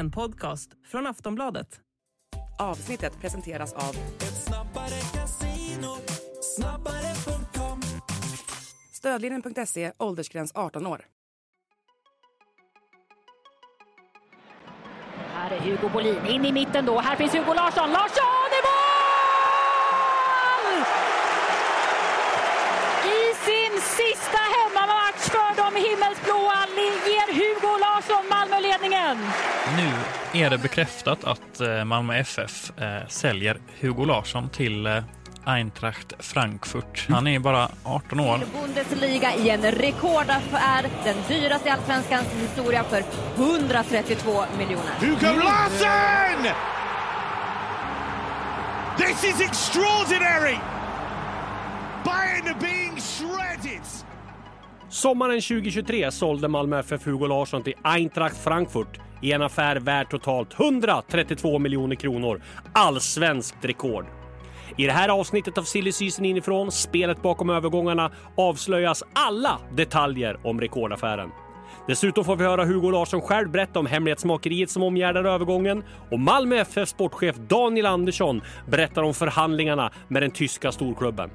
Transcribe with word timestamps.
En 0.00 0.10
podcast 0.10 0.70
från 0.86 1.06
Aftonbladet. 1.06 1.80
Avsnittet 2.58 3.20
presenteras 3.20 3.72
av 3.72 3.96
Stödlinjen.se, 8.92 9.92
åldersgräns 9.98 10.52
18 10.54 10.86
år. 10.86 11.06
Här 15.34 15.50
är 15.50 15.60
Hugo 15.60 15.88
Bolin 15.92 16.26
in 16.26 16.44
i 16.44 16.52
mitten 16.52 16.86
då. 16.86 16.98
Här 16.98 17.16
finns 17.16 17.34
Hugo 17.34 17.54
Larsson. 17.54 17.90
Larsson 17.90 18.50
i 18.58 18.60
mål! 18.68 18.80
I 23.04 23.34
sin 23.46 23.80
sista 23.80 24.38
hemmamatch 24.56 25.24
för 25.34 25.56
de 25.62 25.80
himmelsblåa 25.88 26.60
ger 27.06 27.28
Hugo 27.40 27.78
Larsson 27.78 28.28
Malmö-ledningen. 28.28 29.16
Nu 29.80 30.40
är 30.40 30.50
det 30.50 30.58
bekräftat 30.58 31.24
att 31.24 31.60
eh, 31.60 31.84
Malmö 31.84 32.14
FF 32.14 32.78
eh, 32.78 33.08
säljer 33.08 33.56
Hugo 33.80 34.04
Larsson 34.04 34.48
till 34.48 34.86
eh, 34.86 35.02
Eintracht 35.44 36.12
Frankfurt. 36.18 37.06
Han 37.08 37.26
är 37.26 37.38
bara 37.38 37.68
18 37.84 38.20
år. 38.20 38.38
Till 38.38 38.46
Bundesliga 38.60 39.34
i 39.34 39.50
en 39.50 39.62
rekordaffär. 39.62 40.86
Den 41.04 41.16
dyraste 41.28 41.68
i 41.68 41.70
allsvenskans 41.70 42.28
historia 42.32 42.84
för 42.84 43.02
132 43.36 44.44
miljoner. 44.58 44.94
Hugo 45.00 45.44
Larsson! 45.44 46.52
This 48.98 49.24
is 49.24 49.40
extraordinary! 49.40 50.58
Bayern 52.04 52.48
are 52.48 52.60
being 52.60 53.00
shredded! 53.00 53.82
Sommaren 54.88 55.40
2023 55.40 56.10
sålde 56.10 56.48
Malmö 56.48 56.78
FF 56.78 57.06
Hugo 57.06 57.26
Larsson 57.26 57.62
till 57.62 57.74
Eintracht 57.82 58.44
Frankfurt 58.44 59.00
i 59.22 59.32
en 59.32 59.42
affär 59.42 59.76
värd 59.76 60.10
totalt 60.10 60.60
132 60.60 61.58
miljoner 61.58 61.96
kronor. 61.96 62.42
Allsvenskt 62.72 63.64
rekord. 63.64 64.06
I 64.76 64.86
det 64.86 64.92
här 64.92 65.08
avsnittet 65.08 65.58
av 65.58 65.62
Silly 65.62 65.92
Season 65.92 66.24
inifrån, 66.24 66.72
spelet 66.72 67.22
bakom 67.22 67.50
övergångarna, 67.50 68.10
avslöjas 68.36 69.02
alla 69.12 69.58
detaljer 69.76 70.46
om 70.46 70.60
rekordaffären. 70.60 71.30
Dessutom 71.86 72.24
får 72.24 72.36
vi 72.36 72.44
höra 72.44 72.64
Hugo 72.64 72.90
Larsson 72.90 73.20
själv 73.20 73.50
berätta 73.50 73.78
om 73.78 73.86
hemlighetsmakeriet 73.86 74.70
som 74.70 74.82
omgärdar 74.82 75.24
övergången 75.24 75.84
och 76.10 76.20
Malmö 76.20 76.56
FF 76.56 76.88
sportchef 76.88 77.36
Daniel 77.36 77.86
Andersson 77.86 78.42
berättar 78.68 79.02
om 79.02 79.14
förhandlingarna 79.14 79.90
med 80.08 80.22
den 80.22 80.30
tyska 80.30 80.72
storklubben. 80.72 81.30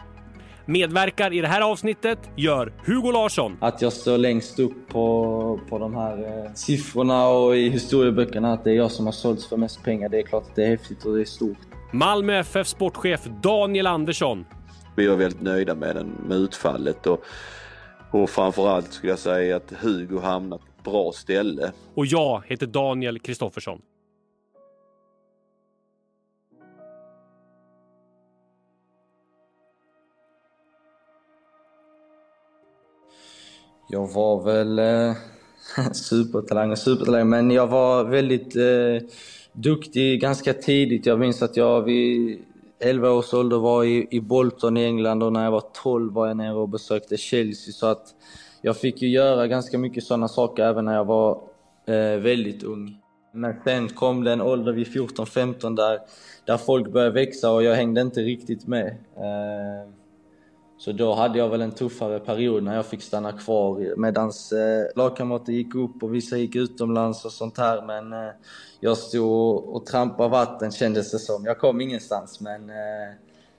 Medverkar 0.66 1.34
i 1.34 1.42
det 1.42 1.48
här 1.48 1.62
avsnittet 1.62 2.20
gör 2.36 2.74
Hugo 2.86 3.12
Larsson. 3.12 3.58
Att 3.60 3.82
jag 3.82 3.94
står 3.94 4.18
längst 4.18 4.60
upp 4.60 4.88
på, 4.88 5.60
på 5.70 5.80
de 5.80 5.96
här 5.96 6.46
eh, 6.46 6.54
siffrorna 6.54 7.28
och 7.28 7.58
i 7.58 7.70
historieböckerna 7.70 8.54
att 8.54 8.64
det 8.64 8.72
är 8.72 8.76
jag 8.76 8.92
som 8.92 9.06
har 9.06 9.14
sålts 9.14 9.50
för 9.50 9.58
mest 9.58 9.84
pengar. 9.84 10.10
Det 10.10 10.20
är 10.20 10.24
klart 10.24 10.44
att 10.44 10.56
det 10.56 10.64
är 10.64 10.70
häftigt 10.70 11.06
och 11.06 11.16
det 11.16 11.22
är 11.22 11.26
stort. 11.26 11.58
Malmö 11.92 12.40
FF 12.40 12.68
sportchef 12.68 13.26
Daniel 13.44 13.88
Andersson. 13.88 14.46
Vi 14.96 15.08
var 15.08 15.16
väldigt 15.16 15.42
nöjda 15.42 15.76
med, 15.76 15.96
den, 15.96 16.08
med 16.28 16.38
utfallet 16.38 17.08
och, 17.08 17.24
och 18.12 18.30
framförallt 18.30 18.94
skulle 18.94 19.12
jag 19.12 19.20
säga 19.20 19.56
att 19.56 19.74
Hugo 19.82 20.20
hamnat 20.20 20.62
på 20.62 20.68
ett 20.78 20.84
bra 20.84 21.12
ställe. 21.12 21.72
Och 21.94 22.06
jag 22.06 22.44
heter 22.48 22.68
Daniel 22.68 23.20
Kristoffersson. 23.20 23.82
Jag 33.88 34.14
var 34.14 34.44
väl 34.44 34.80
eh, 34.80 35.16
supertalang 35.94 36.72
och 36.72 36.78
supertalang, 36.78 37.30
men 37.30 37.52
jag 37.52 37.67
var 37.67 38.03
väldigt 38.03 38.55
eh, 38.55 39.09
duktig 39.53 40.22
ganska 40.22 40.53
tidigt. 40.53 41.05
Jag 41.05 41.19
minns 41.19 41.41
att 41.41 41.58
jag 41.58 41.81
vid 41.81 42.40
11 42.79 43.12
års 43.12 43.34
ålder 43.34 43.57
var 43.57 43.84
i, 43.84 44.07
i 44.12 44.22
Bolton 44.22 44.78
i 44.78 44.84
England 44.84 45.24
och 45.24 45.34
när 45.34 45.44
jag 45.44 45.51
var 45.51 45.63
12 45.84 46.13
var 46.13 46.28
jag 46.28 46.38
nere 46.38 46.53
och 46.53 46.69
besökte 46.69 47.18
Chelsea. 47.18 47.74
Så 47.74 47.88
att 47.88 48.07
jag 48.62 48.78
fick 48.78 49.01
ju 49.01 49.09
göra 49.09 49.47
ganska 49.47 49.78
mycket 49.78 50.03
sådana 50.03 50.28
saker 50.28 50.63
även 50.63 50.85
när 50.85 50.95
jag 50.95 51.06
var 51.06 51.41
eh, 51.88 52.19
väldigt 52.19 52.63
ung. 52.63 52.97
Men 53.34 53.56
sen 53.63 53.90
kom 53.90 54.24
det 54.24 54.31
en 54.31 54.41
ålder 54.41 54.72
vid 54.72 54.88
14-15 54.88 55.75
där, 55.75 56.00
där 56.45 56.57
folk 56.57 56.91
började 56.91 57.12
växa 57.12 57.51
och 57.51 57.63
jag 57.63 57.75
hängde 57.75 58.01
inte 58.01 58.22
riktigt 58.22 58.68
med. 58.68 58.88
Eh, 59.18 59.90
så 60.78 60.91
då 60.91 61.13
hade 61.13 61.40
jag 61.40 61.50
väl 61.50 61.62
en 61.62 61.72
tuffare 61.72 62.19
period 62.19 62.63
när 62.63 62.75
jag 62.75 62.86
fick 62.86 63.02
stanna 63.02 63.31
kvar 63.31 63.97
medans 63.97 64.52
eh, 64.52 64.86
lagkamrater 64.96 65.53
gick 65.53 65.75
upp 65.75 66.03
och 66.03 66.16
vissa 66.16 66.38
gick 66.38 66.56
utomlands 66.56 67.25
och 67.25 67.31
sånt 67.31 67.58
här. 67.58 67.81
Men 67.81 68.13
eh, 68.13 68.34
jag 68.80 68.97
stod 68.97 69.31
och, 69.31 69.75
och 69.75 69.86
trampade 69.86 70.30
vatten 70.30 70.72
kändes 70.72 71.12
det 71.12 71.19
som. 71.19 71.46
Jag 71.46 71.59
kom 71.59 71.81
ingenstans 71.81 72.41
men 72.41 72.69
eh, 72.69 72.75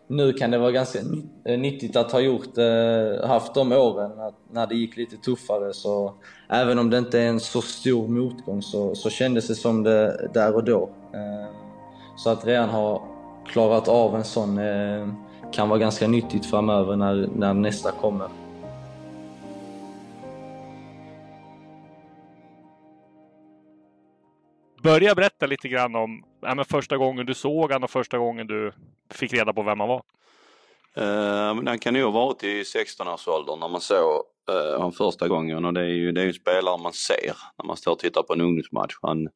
nu 0.08 0.32
kan 0.32 0.50
det 0.50 0.58
vara 0.58 0.72
ganska 0.72 0.98
eh, 1.44 1.58
nyttigt 1.58 1.96
att 1.96 2.12
ha 2.12 2.20
gjort, 2.20 2.58
eh, 2.58 3.28
haft 3.28 3.54
de 3.54 3.72
åren 3.72 4.20
att, 4.20 4.34
när 4.50 4.66
det 4.66 4.74
gick 4.74 4.96
lite 4.96 5.16
tuffare. 5.16 5.72
Så 5.72 6.14
även 6.48 6.78
om 6.78 6.90
det 6.90 6.98
inte 6.98 7.20
är 7.20 7.28
en 7.28 7.40
så 7.40 7.62
stor 7.62 8.08
motgång 8.08 8.62
så, 8.62 8.94
så 8.94 9.10
kändes 9.10 9.48
det 9.48 9.54
som 9.54 9.82
det 9.82 10.28
där 10.34 10.54
och 10.54 10.64
då. 10.64 10.90
Eh, 11.14 11.56
så 12.16 12.30
att 12.30 12.46
redan 12.46 12.68
ha 12.68 13.02
klarat 13.46 13.88
av 13.88 14.16
en 14.16 14.24
sån 14.24 14.58
eh, 14.58 15.08
kan 15.56 15.68
vara 15.68 15.78
ganska 15.78 16.08
nyttigt 16.08 16.46
framöver 16.46 16.96
när, 16.96 17.28
när 17.34 17.54
nästa 17.54 17.92
kommer. 17.92 18.28
Börja 24.82 25.14
berätta 25.14 25.46
lite 25.46 25.68
grann 25.68 25.94
om 25.94 26.24
ja, 26.40 26.54
men 26.54 26.64
första 26.64 26.96
gången 26.96 27.26
du 27.26 27.34
såg 27.34 27.72
han 27.72 27.84
och 27.84 27.90
första 27.90 28.18
gången 28.18 28.46
du 28.46 28.72
fick 29.10 29.32
reda 29.32 29.52
på 29.52 29.62
vem 29.62 29.80
han 29.80 29.88
var. 29.88 30.02
Uh, 30.98 31.54
men 31.54 31.64
den 31.64 31.78
kan 31.78 31.94
ju 31.94 32.04
ha 32.04 32.10
varit 32.10 32.44
i 32.44 32.62
16-årsåldern 32.62 33.60
när 33.60 33.68
man 33.68 33.80
såg 33.80 34.22
uh, 34.50 34.76
honom 34.76 34.92
första 34.92 35.28
gången 35.28 35.64
och 35.64 35.74
det 35.74 35.80
är 35.80 35.84
ju 35.84 36.12
det 36.12 36.20
är 36.20 36.22
ju 36.22 36.28
en 36.28 36.34
spelare 36.34 36.78
man 36.82 36.92
ser 36.92 37.36
när 37.58 37.66
man 37.66 37.76
står 37.76 37.92
och 37.92 37.98
tittar 37.98 38.22
på 38.22 38.32
en 38.32 38.40
ungdomsmatch. 38.40 38.94
Han, 39.02 39.28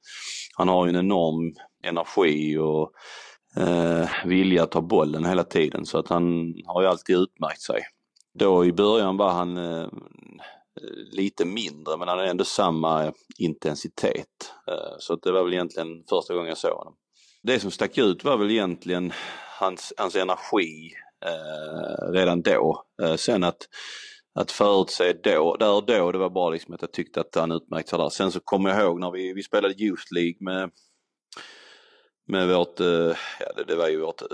han 0.57 0.69
har 0.69 0.87
ju 0.87 0.91
en 0.91 0.97
enorm 0.97 1.55
energi 1.83 2.59
och 2.59 2.93
eh, 3.57 4.11
vilja 4.25 4.63
att 4.63 4.71
ta 4.71 4.81
bollen 4.81 5.25
hela 5.25 5.45
tiden 5.45 5.87
så 5.87 5.99
att 5.99 6.09
han 6.09 6.55
har 6.67 6.83
ju 6.83 6.89
alltid 6.89 7.17
utmärkt 7.17 7.63
sig. 7.63 7.83
Då 8.35 8.65
i 8.65 8.73
början 8.73 9.17
var 9.17 9.31
han 9.31 9.57
eh, 9.57 9.89
lite 11.13 11.45
mindre 11.45 11.97
men 11.97 12.09
han 12.09 12.19
hade 12.19 12.31
ändå 12.31 12.45
samma 12.45 13.13
intensitet. 13.39 14.53
Eh, 14.69 14.97
så 14.99 15.15
att 15.15 15.23
det 15.23 15.33
var 15.33 15.45
väl 15.45 15.53
egentligen 15.53 16.05
första 16.09 16.35
gången 16.35 16.49
jag 16.49 16.59
såg 16.59 16.77
honom. 16.77 16.95
Det 17.43 17.61
som 17.61 17.71
stack 17.71 17.99
ut 17.99 18.25
var 18.25 18.37
väl 18.37 18.51
egentligen 18.51 19.13
hans, 19.59 19.93
hans 19.97 20.17
energi 20.17 20.93
eh, 21.27 22.13
redan 22.13 22.43
då. 22.43 22.85
Eh, 23.03 23.17
sen 23.17 23.45
att, 23.45 23.69
att 24.35 24.51
förutse 24.51 25.13
då, 25.13 25.57
där 25.57 25.73
och 25.73 25.87
då, 25.87 26.13
det 26.13 26.19
var 26.19 26.31
bara 26.31 26.51
liksom 26.51 26.75
att 26.75 26.83
jag 26.83 26.93
tyckte 26.93 27.21
att 27.21 27.35
han 27.35 27.53
utmärkte 27.53 27.91
sig 27.91 27.99
där. 27.99 28.09
Sen 28.09 28.33
så 28.33 28.41
kommer 28.41 28.71
jag 28.71 28.81
ihåg 28.81 29.01
när 29.01 29.11
vi, 29.11 29.33
vi 29.33 29.43
spelade 29.43 29.75
Youth 29.75 30.15
League 30.15 30.37
med, 30.41 30.71
med 32.31 32.49
vårt, 32.49 32.81
eh, 32.81 33.17
ja 33.41 33.53
det, 33.57 33.65
det 33.67 33.77
var 33.77 33.89
ju 33.89 34.01
vårt 34.01 34.23
eh, 34.23 34.29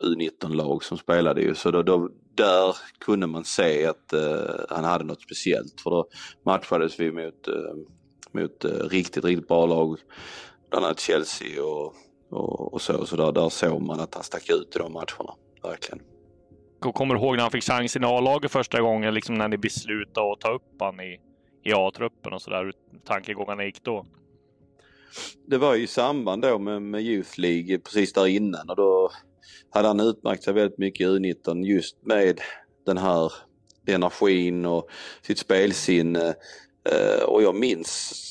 U19-lag 0.00 0.84
som 0.84 0.98
spelade 0.98 1.42
ju, 1.42 1.54
så 1.54 1.70
då, 1.70 1.82
då, 1.82 2.08
där 2.34 2.76
kunde 3.00 3.26
man 3.26 3.44
se 3.44 3.86
att 3.86 4.12
uh, 4.14 4.66
han 4.70 4.84
hade 4.84 5.04
något 5.04 5.22
speciellt 5.22 5.80
för 5.80 5.90
då 5.90 6.08
matchades 6.44 7.00
vi 7.00 7.12
mot, 7.12 7.48
uh, 7.48 7.74
mot 8.32 8.64
riktigt, 8.90 9.24
riktigt 9.24 9.48
bra 9.48 9.66
lag, 9.66 9.98
bland 10.70 10.84
annat 10.84 11.00
Chelsea 11.00 11.62
och 11.62 11.94
och, 12.30 12.74
och 12.74 12.82
så. 12.82 13.06
Så 13.06 13.16
där, 13.16 13.32
där 13.32 13.48
såg 13.48 13.82
man 13.82 14.00
att 14.00 14.14
han 14.14 14.24
stack 14.24 14.50
ut 14.50 14.76
i 14.76 14.78
de 14.78 14.92
matcherna, 14.92 15.34
verkligen. 15.62 16.00
Kommer 16.80 17.14
du 17.14 17.20
ihåg 17.20 17.36
när 17.36 17.42
han 17.42 17.50
fick 17.50 17.64
chansen 17.64 18.04
i 18.04 18.06
A-laget 18.06 18.52
första 18.52 18.80
gången, 18.80 19.14
liksom 19.14 19.34
när 19.34 19.48
ni 19.48 19.58
beslutade 19.58 20.32
att 20.32 20.40
ta 20.40 20.54
upp 20.54 20.76
han 20.80 21.00
i, 21.00 21.20
i 21.64 21.72
A-truppen 21.72 22.32
och 22.32 22.42
sådär, 22.42 22.64
hur 22.64 22.72
tankegångarna 23.04 23.64
gick 23.64 23.82
då? 23.82 24.06
Det 25.46 25.58
var 25.58 25.74
ju 25.74 25.82
i 25.82 25.86
samband 25.86 26.42
då 26.42 26.58
med, 26.58 26.82
med 26.82 27.02
Youth 27.02 27.40
League 27.40 27.78
precis 27.78 28.12
där 28.12 28.26
innan 28.26 28.70
och 28.70 28.76
då 28.76 29.10
hade 29.70 29.88
han 29.88 30.00
utmärkt 30.00 30.44
sig 30.44 30.54
väldigt 30.54 30.78
mycket 30.78 31.00
i 31.00 31.04
U19 31.04 31.64
just 31.64 31.96
med 32.02 32.40
den 32.86 32.98
här 32.98 33.32
energin 33.86 34.66
och 34.66 34.88
sitt 35.22 35.38
spelsinne. 35.38 36.34
Eh, 36.90 37.22
och 37.22 37.42
jag 37.42 37.54
minns 37.54 38.22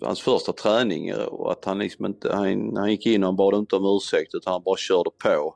hans 0.00 0.20
första 0.20 0.52
träning 0.52 1.14
och 1.14 1.52
att 1.52 1.64
han 1.64 1.78
liksom 1.78 2.06
inte, 2.06 2.34
han, 2.34 2.76
han 2.76 2.90
gick 2.90 3.06
in 3.06 3.24
och 3.24 3.34
bad 3.34 3.54
inte 3.54 3.76
om 3.76 3.96
ursäkt 3.96 4.34
utan 4.34 4.52
han 4.52 4.62
bara 4.62 4.76
körde 4.76 5.10
på. 5.24 5.54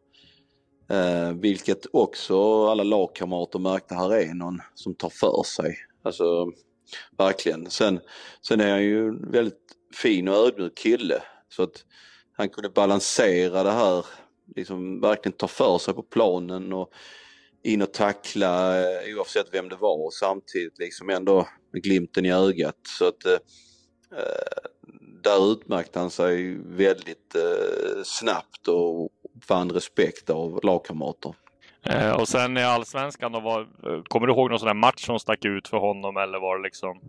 Eh, 0.95 1.33
vilket 1.33 1.87
också 1.93 2.67
alla 2.67 2.83
lagkamrater 2.83 3.59
märkte, 3.59 3.95
här 3.95 4.15
är 4.15 4.35
någon 4.35 4.61
som 4.75 4.95
tar 4.95 5.11
för 5.11 5.43
sig. 5.43 5.77
Alltså 6.03 6.53
verkligen. 7.19 7.71
Sen, 7.71 8.01
sen 8.49 8.61
är 8.61 8.71
han 8.71 8.83
ju 8.83 9.31
väldigt 9.31 9.78
fin 9.95 10.29
och 10.29 10.35
ödmjuk 10.35 10.79
kille 10.79 11.23
så 11.49 11.63
att 11.63 11.85
han 12.37 12.49
kunde 12.49 12.71
balansera 12.71 13.63
det 13.63 13.71
här, 13.71 14.07
liksom 14.57 15.01
verkligen 15.01 15.37
ta 15.37 15.49
för 15.49 15.79
sig 15.79 15.95
på 15.95 16.03
planen 16.03 16.73
och 16.73 16.91
in 17.63 17.83
och 17.83 17.93
tackla 17.93 18.81
eh, 18.81 19.17
oavsett 19.17 19.47
vem 19.53 19.69
det 19.69 19.77
var 19.77 20.07
och 20.07 20.13
samtidigt 20.13 20.79
liksom 20.79 21.11
ändå 21.11 21.49
med 21.73 21.83
glimten 21.83 22.27
i 22.27 22.33
ögat. 22.33 22.77
Så 22.99 23.09
att 23.09 23.27
eh, 23.27 23.33
eh, 24.19 24.71
där 25.23 25.53
utmärkte 25.53 25.99
han 25.99 26.11
sig 26.11 26.55
väldigt 26.55 27.35
eh, 27.35 28.03
snabbt 28.05 28.69
och 28.69 29.09
vann 29.49 29.71
respekt 29.71 30.31
av 30.31 30.61
lagkamrater. 30.63 31.35
Eh, 31.83 32.21
och 32.21 32.29
sen 32.29 32.57
i 32.57 32.63
allsvenskan 32.63 33.33
då, 33.33 33.41
var, 33.41 33.69
kommer 34.09 34.27
du 34.27 34.33
ihåg 34.33 34.51
någon 34.51 34.59
sån 34.59 34.67
där 34.67 34.75
match 34.75 35.07
som 35.07 35.19
stack 35.19 35.45
ut 35.45 35.69
för 35.69 35.77
honom 35.77 36.17
eller 36.17 36.39
var 36.39 36.57
det 36.57 36.63
liksom 36.63 37.01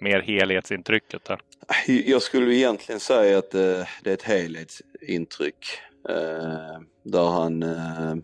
mer 0.00 0.20
helhetsintrycket 0.20 1.24
där? 1.24 1.40
Jag 1.86 2.22
skulle 2.22 2.54
egentligen 2.54 3.00
säga 3.00 3.38
att 3.38 3.54
eh, 3.54 3.86
det 4.02 4.10
är 4.10 4.14
ett 4.14 4.22
helhetsintryck. 4.22 5.66
Eh, 6.08 6.80
där 7.02 7.26
han 7.26 7.62
eh, 7.62 8.14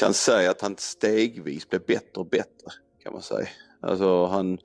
kan 0.00 0.14
säga 0.14 0.50
att 0.50 0.60
han 0.60 0.76
stegvis 0.78 1.68
blev 1.68 1.86
bättre 1.86 2.20
och 2.20 2.28
bättre 2.28 2.70
kan 3.02 3.12
man 3.12 3.22
säga. 3.22 3.48
Alltså 3.80 4.24
han, 4.26 4.58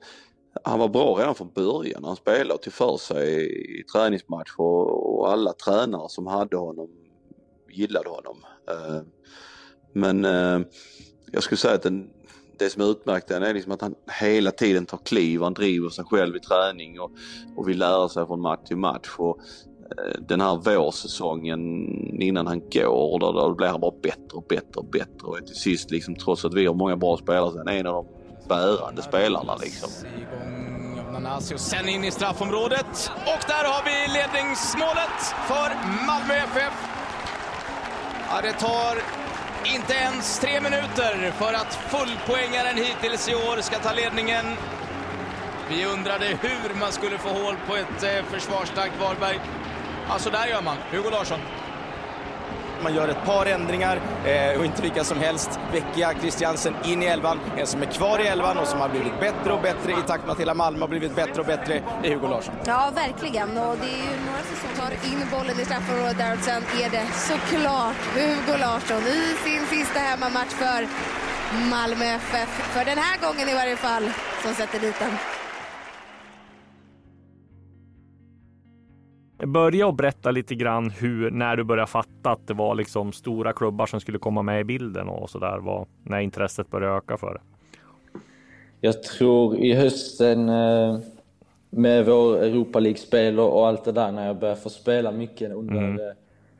han 0.64 0.78
var 0.78 0.88
bra 0.88 1.18
redan 1.18 1.34
från 1.34 1.52
början. 1.52 2.04
Han 2.04 2.16
spelade 2.16 2.54
och 2.54 2.62
tog 2.62 2.72
för 2.72 2.96
sig 2.96 3.46
i 3.80 3.84
träningsmatcher 3.84 4.60
och 4.60 5.32
alla 5.32 5.52
tränare 5.52 6.08
som 6.08 6.26
hade 6.26 6.56
honom 6.56 6.90
gillade 7.70 8.08
honom. 8.08 8.36
Eh, 8.68 9.02
men 9.92 10.24
eh, 10.24 10.60
jag 11.32 11.42
skulle 11.42 11.58
säga 11.58 11.74
att 11.74 11.82
den, 11.82 12.10
det 12.58 12.70
som 12.70 12.82
utmärkte 12.82 13.34
honom 13.34 13.48
är 13.48 13.54
liksom 13.54 13.72
att 13.72 13.80
han 13.80 13.94
hela 14.20 14.50
tiden 14.50 14.86
tar 14.86 14.98
kliv, 14.98 15.42
han 15.42 15.54
driver 15.54 15.90
sig 15.90 16.04
själv 16.04 16.36
i 16.36 16.40
träning 16.40 17.00
och, 17.00 17.10
och 17.56 17.68
vill 17.68 17.78
lära 17.78 18.08
sig 18.08 18.26
från 18.26 18.40
match 18.40 18.60
till 18.66 18.76
match. 18.76 19.14
Och, 19.16 19.38
eh, 19.90 20.20
den 20.20 20.40
här 20.40 20.56
vårsäsongen 20.56 21.60
innan 22.22 22.46
han 22.46 22.60
går, 22.60 23.18
då, 23.18 23.32
då 23.32 23.54
blir 23.54 23.68
han 23.68 23.80
bara 23.80 23.94
bättre 24.02 24.36
och 24.36 24.46
bättre 24.48 24.80
och 24.80 24.90
bättre. 24.90 25.26
Och 25.26 25.46
till 25.46 25.56
sist, 25.56 25.90
liksom, 25.90 26.14
trots 26.14 26.44
att 26.44 26.54
vi 26.54 26.66
har 26.66 26.74
många 26.74 26.96
bra 26.96 27.16
spelare, 27.16 27.50
så 27.50 27.58
är 27.58 27.64
han 27.66 27.68
en 27.68 27.86
av 27.86 27.94
de 27.94 28.48
bärande 28.48 29.02
spelarna. 29.02 29.56
Liksom. 29.56 29.90
Nanasi 31.12 31.54
och 31.54 31.60
sen 31.60 31.88
in 31.88 32.04
i 32.04 32.10
straffområdet. 32.10 33.10
Och 33.16 33.44
där 33.48 33.64
har 33.64 33.84
vi 33.84 34.12
ledningsmålet 34.12 35.18
för 35.48 35.68
Malmö 36.06 36.34
FF. 36.34 36.74
Ja, 38.30 38.40
det 38.42 38.52
tar 38.52 39.23
inte 39.64 39.94
ens 39.94 40.38
tre 40.38 40.60
minuter 40.60 41.32
för 41.38 41.52
att 41.52 41.74
fullpoängaren 41.74 42.76
hittills 42.76 43.28
i 43.28 43.34
år 43.34 43.60
ska 43.60 43.78
ta 43.78 43.92
ledningen. 43.92 44.44
Vi 45.68 45.84
undrade 45.86 46.26
hur 46.26 46.80
man 46.80 46.92
skulle 46.92 47.18
få 47.18 47.28
hål 47.28 47.56
på 47.66 47.76
ett 47.76 48.02
eh, 48.02 48.24
försvarsstarkt 48.24 49.00
Varberg. 49.00 49.40
Ja, 50.08 50.18
så 50.18 50.30
där 50.30 50.46
gör 50.46 50.62
man. 50.62 50.76
Hugo 50.90 51.10
Larsson. 51.10 51.38
Man 52.82 52.94
gör 52.94 53.08
ett 53.08 53.24
par 53.24 53.46
ändringar 53.46 54.00
eh, 54.24 54.58
och 54.58 54.64
inte 54.64 54.82
vilka 54.82 55.04
som 55.04 55.18
helst. 55.18 55.60
Vecchia 55.72 56.14
Christiansen 56.20 56.74
in 56.84 57.02
i 57.02 57.06
elvan. 57.06 57.40
En 57.56 57.66
som 57.66 57.82
är 57.82 57.86
kvar 57.86 58.18
i 58.18 58.26
elvan 58.26 58.58
och 58.58 58.66
som 58.66 58.80
har 58.80 58.88
blivit 58.88 59.20
bättre 59.20 59.52
och 59.52 59.62
bättre 59.62 59.92
i 59.92 60.02
takt 60.06 60.24
med 60.24 60.32
att 60.32 60.40
hela 60.40 60.54
Malmö 60.54 60.80
har 60.80 60.88
blivit 60.88 61.16
bättre 61.16 61.40
och 61.40 61.46
bättre 61.46 61.82
är 62.02 62.10
Hugo 62.14 62.28
Larsson. 62.28 62.54
Ja, 62.66 62.92
verkligen. 62.94 63.58
Och 63.58 63.76
det 63.76 63.86
är 63.86 63.96
ju 63.96 64.33
tar 64.78 64.92
in 65.10 65.20
bollen 65.32 65.56
i 65.62 65.64
straffområdet 65.64 66.18
där 66.18 66.32
och 66.36 66.44
sen 66.48 66.62
är 66.82 66.90
det 66.96 67.06
såklart 67.30 68.00
Hugo 68.16 68.54
Larsson 68.64 69.02
i 69.18 69.22
sin 69.44 69.62
sista 69.74 69.98
hemmamatch 69.98 70.54
för 70.62 70.80
Malmö 71.70 72.04
FF. 72.04 72.48
För 72.74 72.84
den 72.84 72.98
här 72.98 73.16
gången 73.24 73.48
i 73.48 73.54
varje 73.54 73.76
fall, 73.76 74.04
som 74.42 74.54
sätter 74.54 74.80
dit 74.80 74.94
den. 74.98 75.14
Börja 79.52 79.86
och 79.86 79.94
berätta 79.94 80.30
lite 80.30 80.54
grann 80.54 80.90
hur, 80.90 81.30
när 81.30 81.56
du 81.56 81.64
började 81.64 81.90
fatta 81.90 82.30
att 82.30 82.46
det 82.46 82.54
var 82.54 82.74
liksom 82.74 83.12
stora 83.12 83.52
klubbar 83.52 83.86
som 83.86 84.00
skulle 84.00 84.18
komma 84.18 84.42
med 84.42 84.60
i 84.60 84.64
bilden 84.64 85.08
och 85.08 85.30
så 85.30 85.38
där, 85.38 85.86
när 86.02 86.20
intresset 86.20 86.70
började 86.70 86.96
öka 86.96 87.16
för 87.16 87.34
det. 87.34 87.40
Jag 88.80 89.02
tror 89.02 89.56
i 89.56 89.74
hösten 89.74 90.48
eh, 90.48 90.98
med 91.76 92.06
vår 92.06 92.42
Europa 92.42 92.80
League-spel 92.80 93.40
och 93.40 93.68
allt 93.68 93.84
det 93.84 93.92
där, 93.92 94.12
när 94.12 94.26
jag 94.26 94.38
började 94.38 94.60
få 94.60 94.70
spela 94.70 95.12
mycket 95.12 95.52
under 95.52 95.78
mm. 95.78 96.00
Eh, 96.00 96.14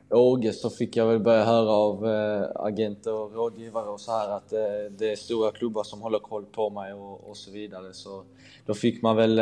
Åge 0.09 0.53
så 0.53 0.69
fick 0.69 0.97
jag 0.97 1.05
väl 1.07 1.19
börja 1.19 1.43
höra 1.43 1.69
av 1.69 2.07
eh, 2.07 2.47
agenter 2.55 3.13
och 3.13 3.35
rådgivare 3.35 3.85
och 3.85 3.99
så 3.99 4.11
här 4.11 4.29
att 4.29 4.49
det 4.97 5.11
är 5.11 5.15
stora 5.15 5.51
klubbar 5.51 5.83
som 5.83 6.01
håller 6.01 6.19
koll 6.19 6.45
på 6.45 6.69
mig 6.69 6.93
och, 6.93 7.29
och 7.29 7.37
så 7.37 7.51
vidare. 7.51 7.93
Så 7.93 8.23
då 8.65 8.73
fick 8.73 9.01
man 9.01 9.15
väl 9.15 9.39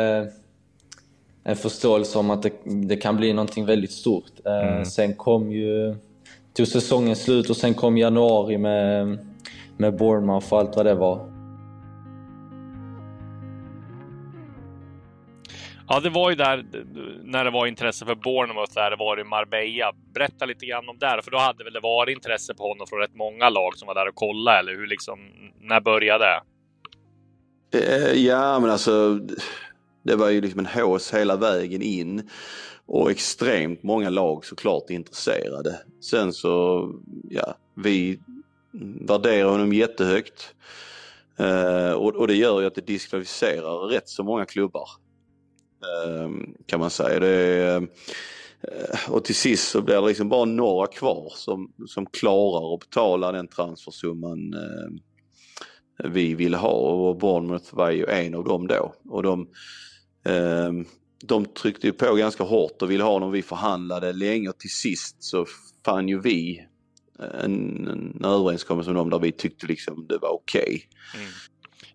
en 1.44 1.56
förståelse 1.56 2.18
om 2.18 2.30
att 2.30 2.42
det, 2.42 2.52
det 2.64 2.96
kan 2.96 3.16
bli 3.16 3.32
någonting 3.32 3.66
väldigt 3.66 3.92
stort. 3.92 4.32
Eh, 4.44 4.72
mm. 4.72 4.84
Sen 4.84 5.14
kom 5.14 5.52
ju... 5.52 5.96
Tog 6.52 6.66
säsongen 6.66 7.16
slut 7.16 7.50
och 7.50 7.56
sen 7.56 7.74
kom 7.74 7.98
januari 7.98 8.58
med, 8.58 9.18
med 9.76 9.96
Bournemouth 9.96 10.52
och 10.52 10.58
allt 10.58 10.76
vad 10.76 10.86
det 10.86 10.94
var. 10.94 11.33
Ja, 15.88 16.00
det 16.00 16.10
var 16.10 16.30
ju 16.30 16.36
där 16.36 16.64
när 17.24 17.44
det 17.44 17.50
var 17.50 17.66
intresse 17.66 18.04
för 18.04 18.14
Bournemouth, 18.14 18.74
där 18.74 18.90
det 18.90 18.96
var 18.96 19.20
i 19.20 19.24
Marbella. 19.24 19.92
Berätta 20.14 20.44
lite 20.44 20.66
grann 20.66 20.88
om 20.88 20.98
det, 20.98 21.20
för 21.24 21.30
då 21.30 21.38
hade 21.38 21.64
väl 21.64 21.72
det 21.72 21.80
varit 21.80 22.16
intresse 22.16 22.54
på 22.54 22.68
honom 22.68 22.86
från 22.86 22.98
rätt 22.98 23.14
många 23.14 23.48
lag 23.50 23.76
som 23.76 23.86
var 23.86 23.94
där 23.94 24.08
och 24.08 24.14
kollade, 24.14 24.58
eller 24.58 24.72
hur 24.72 24.86
liksom? 24.86 25.18
När 25.60 25.80
började 25.80 26.24
det? 26.24 26.40
Ja, 28.14 28.60
men 28.60 28.70
alltså 28.70 29.20
det 30.02 30.16
var 30.16 30.28
ju 30.28 30.40
liksom 30.40 30.60
en 30.60 30.66
hås 30.66 31.14
hela 31.14 31.36
vägen 31.36 31.82
in 31.82 32.30
och 32.86 33.10
extremt 33.10 33.82
många 33.82 34.10
lag 34.10 34.44
såklart 34.44 34.90
intresserade. 34.90 35.80
Sen 36.00 36.32
så, 36.32 36.90
ja, 37.30 37.54
vi 37.74 38.18
värderar 39.00 39.50
honom 39.50 39.72
jättehögt. 39.72 40.54
Uh, 41.40 41.92
och, 41.92 42.14
och, 42.14 42.26
det 42.26 42.34
gör 42.34 42.60
ju 42.60 42.66
att 42.66 42.74
det 42.74 42.86
diskvalificerar 42.86 43.88
rätt 43.88 44.08
så 44.08 44.22
många 44.22 44.44
klubbar. 44.44 44.88
Ehm, 45.84 46.54
kan 46.66 46.80
man 46.80 46.90
säga. 46.90 47.20
Det 47.20 47.28
är, 47.28 47.76
eh, 47.76 49.10
och 49.10 49.24
till 49.24 49.34
sist 49.34 49.68
så 49.68 49.82
blir 49.82 49.94
det 49.94 50.08
liksom 50.08 50.28
bara 50.28 50.44
några 50.44 50.86
kvar 50.86 51.32
som, 51.36 51.72
som 51.86 52.06
klarar 52.06 52.74
att 52.74 52.80
betala 52.80 53.32
den 53.32 53.48
transfersumman 53.48 54.54
eh, 54.54 54.90
vi 56.04 56.34
vill 56.34 56.54
ha 56.54 56.70
och 56.70 57.18
Bournemouth 57.18 57.74
var 57.74 57.90
ju 57.90 58.06
en 58.06 58.34
av 58.34 58.44
dem 58.44 58.66
då. 58.66 58.94
Och 59.08 59.22
de, 59.22 59.48
ehm, 60.24 60.84
de 61.24 61.46
tryckte 61.46 61.86
ju 61.86 61.92
på 61.92 62.14
ganska 62.14 62.44
hårt 62.44 62.82
och 62.82 62.90
ville 62.90 63.04
ha 63.04 63.12
honom. 63.12 63.32
Vi 63.32 63.42
förhandlade 63.42 64.12
länge 64.12 64.48
och 64.48 64.58
till 64.58 64.70
sist 64.70 65.16
så 65.18 65.46
fann 65.84 66.08
ju 66.08 66.20
vi 66.20 66.66
en, 67.18 67.88
en 67.88 68.24
överenskommelse 68.24 68.90
med 68.90 68.96
dem 68.96 69.10
där 69.10 69.18
vi 69.18 69.32
tyckte 69.32 69.66
liksom 69.66 70.06
det 70.08 70.18
var 70.18 70.32
okej. 70.32 70.62
Okay. 70.62 71.22
Mm. 71.22 71.32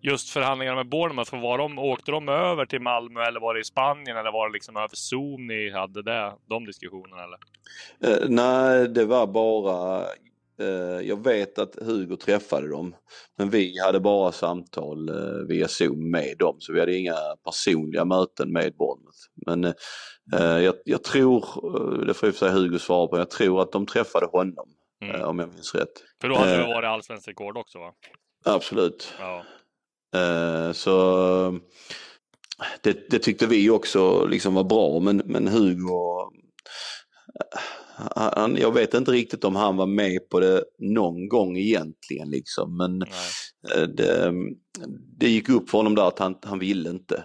Just 0.02 0.30
förhandlingarna 0.30 0.76
med 0.76 0.88
Bournemouth, 0.88 1.42
var 1.42 1.58
de, 1.58 1.78
åkte 1.78 2.10
de 2.10 2.28
över 2.28 2.66
till 2.66 2.80
Malmö 2.80 3.22
eller 3.22 3.40
var 3.40 3.54
det 3.54 3.60
i 3.60 3.64
Spanien 3.64 4.16
eller 4.16 4.32
var 4.32 4.48
det 4.48 4.52
liksom 4.52 4.76
över 4.76 4.94
Zoom 4.94 5.46
ni 5.46 5.70
hade 5.70 6.02
det, 6.02 6.32
de 6.48 6.66
diskussionerna? 6.66 7.22
Eller? 7.24 7.38
Uh, 8.22 8.28
nej, 8.28 8.88
det 8.88 9.04
var 9.04 9.26
bara 9.26 10.06
Eh, 10.60 11.08
jag 11.08 11.24
vet 11.24 11.58
att 11.58 11.76
Hugo 11.82 12.16
träffade 12.16 12.68
dem 12.68 12.94
men 13.38 13.50
vi 13.50 13.80
hade 13.86 14.00
bara 14.00 14.32
samtal 14.32 15.08
eh, 15.08 15.46
via 15.48 15.68
Zoom 15.68 16.10
med 16.10 16.34
dem 16.38 16.56
så 16.58 16.72
vi 16.72 16.80
hade 16.80 16.96
inga 16.96 17.16
personliga 17.44 18.04
möten 18.04 18.52
med 18.52 18.76
Bournemouth. 18.76 19.18
Men 19.46 19.64
eh, 20.34 20.64
jag, 20.64 20.74
jag 20.84 21.04
tror, 21.04 21.44
det 22.06 22.14
får 22.14 22.28
ju 22.28 22.32
säga 22.32 22.52
Hugo 22.52 22.78
svara 22.78 23.06
på, 23.06 23.18
jag 23.18 23.30
tror 23.30 23.62
att 23.62 23.72
de 23.72 23.86
träffade 23.86 24.26
honom 24.26 24.68
mm. 25.04 25.22
om 25.22 25.38
jag 25.38 25.48
minns 25.48 25.74
rätt. 25.74 25.92
För 26.20 26.28
då 26.28 26.34
hade 26.34 26.56
det 26.56 26.66
varit 26.66 26.88
allsvenskt 26.88 27.28
rekord 27.28 27.56
också 27.56 27.78
va? 27.78 27.92
Absolut. 28.44 29.14
Ja. 29.18 29.44
Så 30.72 31.60
det, 32.82 33.10
det, 33.10 33.18
tyckte 33.18 33.46
vi 33.46 33.70
också 33.70 34.26
liksom 34.26 34.54
var 34.54 34.64
bra 34.64 35.00
men, 35.00 35.22
men 35.24 35.48
Hugo 35.48 36.30
han, 38.16 38.56
jag 38.56 38.74
vet 38.74 38.94
inte 38.94 39.12
riktigt 39.12 39.44
om 39.44 39.56
han 39.56 39.76
var 39.76 39.86
med 39.86 40.28
på 40.28 40.40
det 40.40 40.64
någon 40.78 41.28
gång 41.28 41.56
egentligen 41.56 42.30
liksom 42.30 42.76
men 42.76 43.02
eh, 43.74 43.88
det, 43.96 44.32
det, 45.18 45.28
gick 45.28 45.48
upp 45.48 45.70
för 45.70 45.78
honom 45.78 45.94
där 45.94 46.08
att 46.08 46.18
han, 46.18 46.34
han 46.42 46.58
ville 46.58 46.90
inte. 46.90 47.24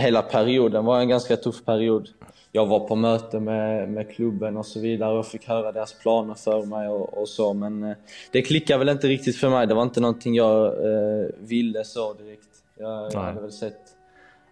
hela 0.00 0.22
perioden 0.22 0.84
var 0.84 1.00
en 1.00 1.08
ganska 1.08 1.36
tuff 1.36 1.64
period. 1.64 2.08
jag 2.52 2.66
var 2.66 2.88
på 2.88 2.94
möte 2.94 3.40
med, 3.40 3.88
med 3.88 4.10
klubben 4.10 4.56
och 4.56 4.66
så 4.66 4.80
vidare 4.80 5.18
och 5.18 5.26
fick 5.26 5.48
höra 5.48 5.72
deras 5.72 5.92
planer 5.92 6.34
för 6.34 6.66
mig 6.66 6.88
och, 6.88 7.18
och 7.20 7.28
så 7.28 7.54
men 7.54 7.82
eh, 7.82 7.96
det 8.32 8.42
klickade 8.42 8.78
väl 8.78 8.88
inte 8.88 9.06
riktigt 9.08 9.36
för 9.36 9.50
mig. 9.50 9.66
Det 9.66 9.74
var 9.74 9.82
inte 9.82 10.00
någonting 10.00 10.34
jag 10.34 10.66
eh, 10.66 11.28
ville 11.38 11.84
så 11.84 12.14
direkt. 12.14 12.48
Jag, 12.78 13.12
jag 13.12 13.20
hade 13.20 13.40
väl 13.40 13.52
sett 13.52 13.80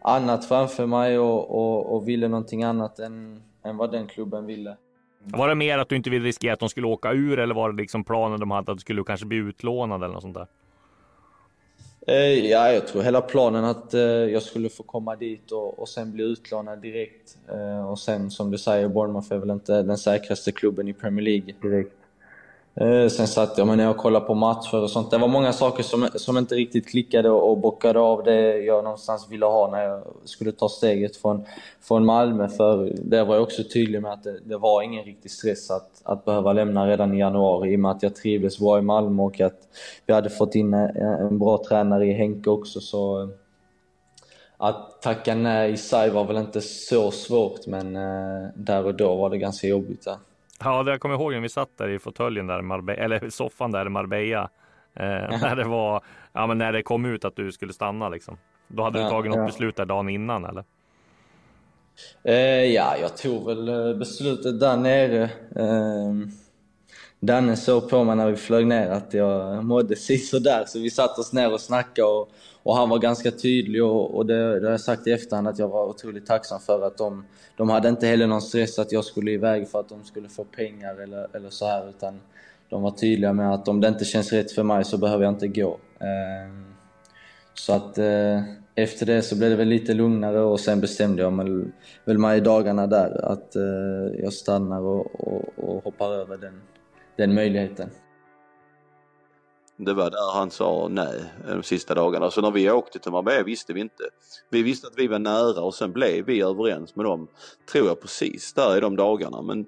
annat 0.02 0.44
framför 0.44 0.86
mig 0.86 1.18
och, 1.18 1.50
och, 1.50 1.94
och 1.94 2.08
ville 2.08 2.28
någonting 2.28 2.64
annat 2.64 2.98
än, 2.98 3.42
än 3.64 3.76
vad 3.76 3.92
den 3.92 4.06
klubben 4.06 4.46
ville. 4.46 4.76
Var 5.22 5.48
det 5.48 5.54
mer 5.54 5.78
att 5.78 5.88
du 5.88 5.96
inte 5.96 6.10
ville 6.10 6.24
riskera 6.24 6.52
att 6.52 6.60
de 6.60 6.68
skulle 6.68 6.86
åka 6.86 7.12
ur 7.12 7.38
eller 7.38 7.54
var 7.54 7.72
det 7.72 7.76
liksom 7.76 8.04
planen 8.04 8.40
de 8.40 8.50
hade 8.50 8.72
att 8.72 8.78
du 8.78 8.80
skulle 8.80 9.04
kanske 9.04 9.26
bli 9.26 9.38
utlånad 9.38 10.02
eller 10.02 10.14
något 10.14 10.22
sånt 10.22 10.34
där? 10.34 10.46
Eh, 12.08 12.50
ja, 12.50 12.72
jag 12.72 12.86
tror 12.86 13.02
hela 13.02 13.20
planen 13.20 13.64
att 13.64 13.94
eh, 13.94 14.00
jag 14.00 14.42
skulle 14.42 14.68
få 14.68 14.82
komma 14.82 15.16
dit 15.16 15.52
och, 15.52 15.78
och 15.78 15.88
sen 15.88 16.12
bli 16.12 16.24
utlånad 16.24 16.82
direkt. 16.82 17.36
Eh, 17.48 17.90
och 17.90 17.98
sen 17.98 18.30
som 18.30 18.50
du 18.50 18.58
säger, 18.58 18.88
Bournemouth 18.88 19.32
är 19.32 19.38
väl 19.38 19.50
inte 19.50 19.82
den 19.82 19.98
säkraste 19.98 20.52
klubben 20.52 20.88
i 20.88 20.92
Premier 20.92 21.24
League 21.24 21.54
direkt. 21.62 21.92
Eh, 22.80 23.08
sen 23.08 23.26
satt 23.26 23.58
jag 23.58 23.66
men 23.66 23.78
jag 23.78 23.90
och 23.90 23.96
kollade 23.96 24.26
på 24.26 24.34
matcher 24.34 24.82
och 24.82 24.90
sånt. 24.90 25.10
Det 25.10 25.18
var 25.18 25.28
många 25.28 25.52
saker 25.52 25.82
som, 25.82 26.08
som 26.14 26.38
inte 26.38 26.54
riktigt 26.54 26.88
klickade 26.88 27.30
och 27.30 27.58
bockade 27.58 28.00
av 28.00 28.24
det 28.24 28.58
jag 28.58 28.84
någonstans 28.84 29.26
ville 29.30 29.46
ha 29.46 29.70
när 29.70 29.82
jag 29.82 30.02
skulle 30.24 30.52
ta 30.52 30.68
steget 30.68 31.16
från, 31.16 31.44
från 31.80 32.06
Malmö. 32.06 32.48
För 32.48 32.92
där 32.96 33.24
var 33.24 33.34
jag 33.34 33.42
också 33.42 33.62
tydlig 33.72 34.02
med 34.02 34.12
att 34.12 34.22
det, 34.22 34.40
det 34.44 34.56
var 34.56 34.82
ingen 34.82 35.04
riktig 35.04 35.30
stress 35.30 35.70
att, 35.70 35.90
att 36.02 36.24
behöva 36.24 36.52
lämna 36.52 36.86
redan 36.86 37.14
i 37.14 37.18
januari 37.18 37.72
i 37.72 37.76
och 37.76 37.80
med 37.80 37.90
att 37.90 38.02
jag 38.02 38.14
trivdes 38.14 38.58
bra 38.58 38.78
i 38.78 38.82
Malmö 38.82 39.22
och 39.22 39.40
att 39.40 39.68
vi 40.06 40.14
hade 40.14 40.30
fått 40.30 40.54
in 40.54 40.74
en, 40.74 40.96
en 40.96 41.38
bra 41.38 41.64
tränare 41.68 42.06
i 42.06 42.12
Henke 42.12 42.50
också. 42.50 42.80
Så 42.80 43.22
eh, 43.22 43.28
att 44.56 45.02
tacka 45.02 45.34
nej 45.34 45.72
i 45.72 45.76
sig 45.76 46.10
var 46.10 46.24
väl 46.24 46.36
inte 46.36 46.60
så 46.60 47.10
svårt 47.10 47.66
men 47.66 47.96
eh, 47.96 48.48
där 48.54 48.84
och 48.84 48.94
då 48.94 49.14
var 49.14 49.30
det 49.30 49.38
ganska 49.38 49.66
jobbigt. 49.66 50.02
Ja. 50.06 50.18
Ja, 50.64 50.82
det 50.82 50.90
jag 50.90 51.00
kommer 51.00 51.14
ihåg 51.14 51.32
när 51.32 51.40
vi 51.40 51.48
satt 51.48 51.78
där 51.78 51.88
i 51.88 51.98
fåtöljen 51.98 52.46
där, 52.46 52.62
Marbella, 52.62 53.04
eller 53.04 53.30
soffan 53.30 53.72
där 53.72 53.86
i 53.86 53.88
Marbella. 53.88 54.50
Eh, 54.94 55.40
när 55.40 55.56
det 55.56 55.64
var, 55.64 56.04
ja 56.32 56.46
men 56.46 56.58
när 56.58 56.72
det 56.72 56.82
kom 56.82 57.04
ut 57.04 57.24
att 57.24 57.36
du 57.36 57.52
skulle 57.52 57.72
stanna 57.72 58.08
liksom. 58.08 58.38
Då 58.68 58.82
hade 58.82 59.02
du 59.02 59.10
tagit 59.10 59.32
något 59.32 59.46
beslut 59.46 59.76
där 59.76 59.84
dagen 59.84 60.08
innan 60.08 60.44
eller? 60.44 60.64
Eh, 62.22 62.64
ja, 62.64 62.96
jag 63.00 63.16
tog 63.16 63.46
väl 63.46 63.68
eh, 63.68 63.98
beslutet 63.98 64.60
där 64.60 64.76
nere. 64.76 65.22
Eh, 65.56 66.28
Danne 67.20 67.56
såg 67.56 67.90
på 67.90 68.04
mig 68.04 68.16
när 68.16 68.30
vi 68.30 68.36
flög 68.36 68.66
ner 68.66 68.90
att 68.90 69.14
jag 69.14 69.64
mådde 69.64 69.94
där 70.40 70.64
så 70.64 70.78
vi 70.78 70.90
satte 70.90 71.20
oss 71.20 71.32
ner 71.32 71.52
och 71.52 71.60
snackade 71.60 72.08
och, 72.08 72.30
och 72.66 72.76
han 72.76 72.88
var 72.88 72.98
ganska 72.98 73.30
tydlig 73.30 73.84
och, 73.84 74.14
och 74.14 74.26
det, 74.26 74.60
det 74.60 74.66
har 74.66 74.70
jag 74.70 74.80
sagt 74.80 75.06
i 75.06 75.12
efterhand 75.12 75.48
att 75.48 75.58
jag 75.58 75.68
var 75.68 75.86
otroligt 75.86 76.26
tacksam 76.26 76.60
för 76.60 76.86
att 76.86 76.98
de, 76.98 77.24
de 77.56 77.68
hade 77.68 77.88
inte 77.88 78.06
heller 78.06 78.26
någon 78.26 78.42
stress 78.42 78.78
att 78.78 78.92
jag 78.92 79.04
skulle 79.04 79.30
iväg 79.30 79.68
för 79.68 79.80
att 79.80 79.88
de 79.88 80.04
skulle 80.04 80.28
få 80.28 80.44
pengar 80.44 81.02
eller, 81.02 81.36
eller 81.36 81.50
så 81.50 81.66
här 81.66 81.88
utan 81.88 82.20
de 82.68 82.82
var 82.82 82.90
tydliga 82.90 83.32
med 83.32 83.54
att 83.54 83.68
om 83.68 83.80
det 83.80 83.88
inte 83.88 84.04
känns 84.04 84.32
rätt 84.32 84.52
för 84.52 84.62
mig 84.62 84.84
så 84.84 84.98
behöver 84.98 85.24
jag 85.24 85.32
inte 85.32 85.48
gå. 85.48 85.78
Ehm, 85.98 86.64
så 87.54 87.72
att 87.72 87.98
eh, 87.98 88.42
efter 88.74 89.06
det 89.06 89.22
så 89.22 89.36
blev 89.36 89.50
det 89.50 89.56
väl 89.56 89.68
lite 89.68 89.94
lugnare 89.94 90.40
och 90.40 90.60
sen 90.60 90.80
bestämde 90.80 91.22
jag 91.22 91.32
mig 91.32 91.46
väl 92.04 92.18
mig 92.18 92.38
i 92.38 92.40
dagarna 92.40 92.86
där 92.86 93.24
att 93.24 93.56
eh, 93.56 94.22
jag 94.22 94.32
stannar 94.32 94.80
och, 94.80 95.20
och, 95.20 95.44
och 95.56 95.84
hoppar 95.84 96.12
över 96.12 96.36
den, 96.36 96.60
den 97.16 97.34
möjligheten. 97.34 97.90
Det 99.78 99.94
var 99.94 100.10
där 100.10 100.32
han 100.32 100.50
sa 100.50 100.88
nej 100.90 101.24
eh, 101.48 101.54
de 101.54 101.62
sista 101.62 101.94
dagarna. 101.94 102.30
Så 102.30 102.40
när 102.40 102.50
vi 102.50 102.70
åkte 102.70 102.98
till 102.98 103.12
Marbella 103.12 103.42
visste 103.42 103.72
vi 103.72 103.80
inte. 103.80 104.04
Vi 104.50 104.62
visste 104.62 104.86
att 104.86 104.98
vi 104.98 105.06
var 105.06 105.18
nära 105.18 105.60
och 105.60 105.74
sen 105.74 105.92
blev 105.92 106.24
vi 106.24 106.40
överens 106.40 106.96
med 106.96 107.04
dem, 107.04 107.28
tror 107.72 107.86
jag 107.86 108.00
precis, 108.00 108.52
där 108.52 108.76
i 108.76 108.80
de 108.80 108.96
dagarna. 108.96 109.42
Men 109.42 109.60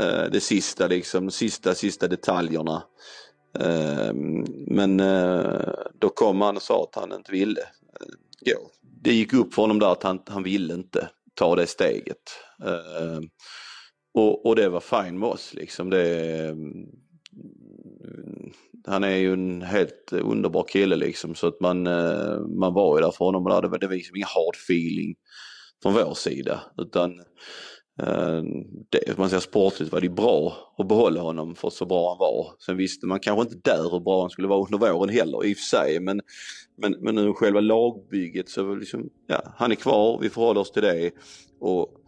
eh, 0.00 0.30
det 0.32 0.40
sista 0.40 0.86
liksom, 0.86 1.30
sista, 1.30 1.74
sista 1.74 2.08
detaljerna. 2.08 2.82
Eh, 3.58 4.12
men 4.66 5.00
eh, 5.00 5.68
då 5.98 6.08
kom 6.08 6.40
han 6.40 6.56
och 6.56 6.62
sa 6.62 6.82
att 6.82 7.00
han 7.00 7.12
inte 7.12 7.32
ville 7.32 7.60
eh, 7.60 8.06
gå. 8.40 8.70
Det 9.02 9.12
gick 9.12 9.32
upp 9.32 9.54
för 9.54 9.62
honom 9.62 9.78
där 9.78 9.92
att 9.92 10.02
han, 10.02 10.22
han 10.26 10.42
ville 10.42 10.74
inte 10.74 11.08
ta 11.34 11.56
det 11.56 11.66
steget. 11.66 12.30
Eh, 12.64 13.20
och, 14.14 14.46
och 14.46 14.56
det 14.56 14.68
var 14.68 14.80
fine 14.80 15.18
med 15.18 15.28
oss 15.28 15.54
liksom. 15.54 15.90
Det, 15.90 16.38
mm, 16.48 16.88
han 18.86 19.04
är 19.04 19.16
ju 19.16 19.32
en 19.32 19.62
helt 19.62 20.12
underbar 20.12 20.64
kille 20.68 20.96
liksom 20.96 21.34
så 21.34 21.46
att 21.46 21.60
man, 21.60 21.86
eh, 21.86 22.40
man 22.40 22.74
var 22.74 22.98
ju 22.98 23.04
där 23.04 23.10
för 23.10 23.24
honom 23.24 23.46
och 23.46 23.62
det 23.62 23.68
var, 23.68 23.78
det 23.78 23.86
var 23.86 23.94
liksom 23.94 24.16
ingen 24.16 24.28
hard 24.28 24.56
feeling 24.56 25.14
från 25.82 25.94
vår 25.94 26.14
sida 26.14 26.60
utan 26.78 27.20
eh, 28.02 28.42
det, 28.90 29.18
man 29.18 29.28
säger 29.28 29.40
sportligt 29.40 29.92
var 29.92 30.00
det 30.00 30.08
bra 30.08 30.56
att 30.78 30.88
behålla 30.88 31.20
honom 31.20 31.54
för 31.54 31.70
så 31.70 31.86
bra 31.86 32.10
han 32.10 32.18
var. 32.18 32.52
Sen 32.66 32.76
visste 32.76 33.06
man 33.06 33.20
kanske 33.20 33.42
inte 33.42 33.70
där 33.70 33.90
hur 33.90 34.00
bra 34.00 34.20
han 34.20 34.30
skulle 34.30 34.48
vara 34.48 34.64
under 34.64 34.78
våren 34.78 35.14
heller 35.14 35.46
i 35.46 35.52
och 35.52 35.56
för 35.56 35.64
sig 35.64 36.00
men, 36.00 36.20
men, 36.78 36.96
men 37.00 37.14
nu 37.14 37.32
själva 37.32 37.60
lagbygget 37.60 38.48
så 38.48 38.74
liksom, 38.74 39.10
ja 39.26 39.42
han 39.56 39.72
är 39.72 39.76
kvar, 39.76 40.18
vi 40.22 40.30
förhåller 40.30 40.60
oss 40.60 40.72
till 40.72 40.82
det 40.82 41.10
och 41.60 42.00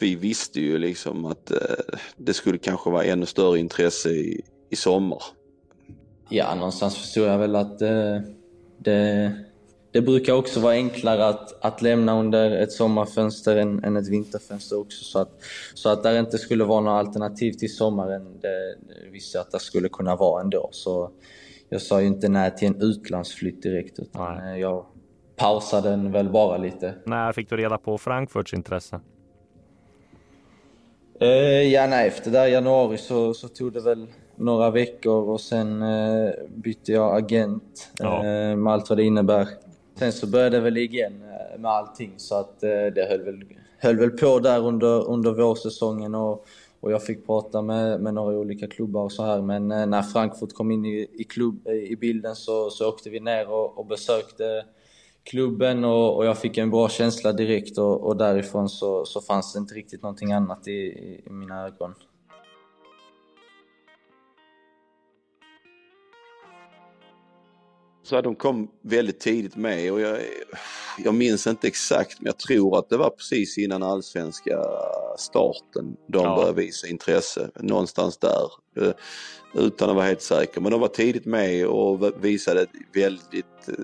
vi 0.00 0.14
visste 0.14 0.60
ju 0.60 0.78
liksom 0.78 1.24
att 1.24 1.50
eh, 1.50 1.96
det 2.16 2.34
skulle 2.34 2.58
kanske 2.58 2.90
vara 2.90 3.04
ännu 3.04 3.26
större 3.26 3.58
intresse 3.58 4.10
i, 4.10 4.40
i 4.70 4.76
sommar. 4.76 5.22
Ja, 6.28 6.54
någonstans 6.54 6.96
förstod 6.96 7.28
jag 7.28 7.38
väl 7.38 7.56
att 7.56 7.82
eh, 7.82 8.20
det, 8.78 9.32
det 9.90 10.02
brukar 10.02 10.32
också 10.32 10.60
vara 10.60 10.72
enklare 10.72 11.26
att, 11.26 11.64
att 11.64 11.82
lämna 11.82 12.18
under 12.20 12.50
ett 12.50 12.72
sommarfönster 12.72 13.56
än, 13.56 13.84
än 13.84 13.96
ett 13.96 14.08
vinterfönster 14.08 14.78
också. 14.78 15.04
Så 15.04 15.18
att, 15.18 15.30
så 15.74 15.88
att 15.88 16.02
där 16.02 16.18
inte 16.18 16.38
skulle 16.38 16.64
vara 16.64 16.80
något 16.80 17.06
alternativ 17.06 17.52
till 17.52 17.74
sommaren, 17.74 18.40
det, 18.40 18.76
det 18.88 19.10
visste 19.10 19.38
jag 19.38 19.42
att 19.42 19.50
det 19.50 19.60
skulle 19.60 19.88
kunna 19.88 20.16
vara 20.16 20.42
ändå. 20.42 20.68
Så 20.72 21.10
jag 21.68 21.82
sa 21.82 22.00
ju 22.00 22.06
inte 22.06 22.28
nej 22.28 22.56
till 22.56 22.68
en 22.68 22.82
utlandsflytt 22.82 23.62
direkt 23.62 23.98
utan 23.98 24.48
eh, 24.48 24.56
jag 24.56 24.86
pausade 25.36 25.90
den 25.90 26.12
väl 26.12 26.28
bara 26.28 26.56
lite. 26.56 26.94
När 27.04 27.32
fick 27.32 27.50
du 27.50 27.56
reda 27.56 27.78
på 27.78 27.98
Frankfurts 27.98 28.54
intresse? 28.54 29.00
Eh, 31.20 31.28
ja, 31.72 31.86
nej, 31.86 32.08
efter 32.08 32.30
där 32.30 32.46
januari 32.46 32.98
så, 32.98 33.34
så 33.34 33.48
tog 33.48 33.72
det 33.72 33.80
väl 33.80 34.06
några 34.38 34.70
veckor 34.70 35.28
och 35.28 35.40
sen 35.40 35.82
eh, 35.82 36.30
bytte 36.48 36.92
jag 36.92 37.16
agent 37.16 37.90
Ja. 37.98 38.16
eh, 38.16 38.56
med 38.56 38.72
allt 38.72 38.88
vad 38.88 38.98
det 38.98 39.04
innebär. 39.04 39.48
Sen 39.98 40.12
så 40.12 40.26
började 40.26 40.56
det 40.56 40.60
väl 40.62 40.76
igen 40.76 41.22
eh, 41.22 41.60
med 41.60 41.70
allting 41.70 42.12
så 42.16 42.34
att 42.34 42.62
eh, 42.62 42.70
det 42.70 43.06
höll 43.10 43.22
väl, 43.22 43.44
höll 43.78 43.96
väl 43.98 44.10
på 44.10 44.38
där 44.38 44.66
under, 44.66 45.08
under 45.08 45.32
vårsäsongen 45.32 46.14
och, 46.14 46.46
och 46.80 46.92
jag 46.92 47.02
fick 47.04 47.26
prata 47.26 47.62
med, 47.62 48.00
med 48.00 48.14
några 48.14 48.36
olika 48.36 48.66
klubbar 48.66 49.02
och 49.02 49.12
så 49.12 49.24
här 49.24 49.42
men 49.42 49.70
eh, 49.70 49.86
när 49.86 50.02
Frankfurt 50.02 50.52
kom 50.52 50.70
in 50.70 50.84
i, 50.84 51.08
i, 51.18 51.24
klubb, 51.24 51.66
eh, 51.66 51.72
i 51.74 51.96
bilden 51.96 52.36
så, 52.36 52.70
så 52.70 52.88
åkte 52.88 53.10
vi 53.10 53.20
ner 53.20 53.50
och, 53.50 53.78
och 53.78 53.86
besökte 53.86 54.64
klubben 55.22 55.84
och, 55.84 56.16
och 56.16 56.26
jag 56.26 56.38
fick 56.38 56.58
en 56.58 56.70
bra 56.70 56.88
känsla 56.88 57.32
direkt 57.32 57.78
och, 57.78 58.00
och 58.06 58.16
därifrån 58.16 58.68
så, 58.68 59.04
så 59.04 59.20
fanns 59.20 59.52
det 59.52 59.58
inte 59.58 59.74
riktigt 59.74 60.02
någonting 60.02 60.32
annat 60.32 60.68
i, 60.68 60.72
i, 60.72 61.22
i 61.26 61.30
mina 61.30 61.66
ögon. 61.66 61.94
Så 68.08 68.20
de 68.20 68.34
kom 68.34 68.70
väldigt 68.82 69.20
tidigt 69.20 69.56
med 69.56 69.92
och 69.92 70.00
jag, 70.00 70.18
jag 71.04 71.14
minns 71.14 71.46
inte 71.46 71.66
exakt 71.66 72.20
men 72.20 72.26
jag 72.26 72.38
tror 72.38 72.78
att 72.78 72.88
det 72.88 72.96
var 72.96 73.10
precis 73.10 73.58
innan 73.58 73.82
allsvenska 73.82 74.58
starten 75.18 75.96
de 76.06 76.24
Ja. 76.24 76.36
började 76.36 76.60
visa 76.62 76.86
intresse. 76.88 77.50
Någonstans 77.60 78.18
där. 78.18 78.50
eh, 78.86 78.92
Utan 79.54 79.90
att 79.90 79.96
vara 79.96 80.06
helt 80.06 80.22
säker. 80.22 80.60
Men 80.60 80.72
de 80.72 80.80
var 80.80 80.88
tidigt 80.88 81.24
med 81.24 81.66
och 81.66 82.24
visade 82.24 82.66
väldigt 82.94 83.68
eh, 83.68 83.74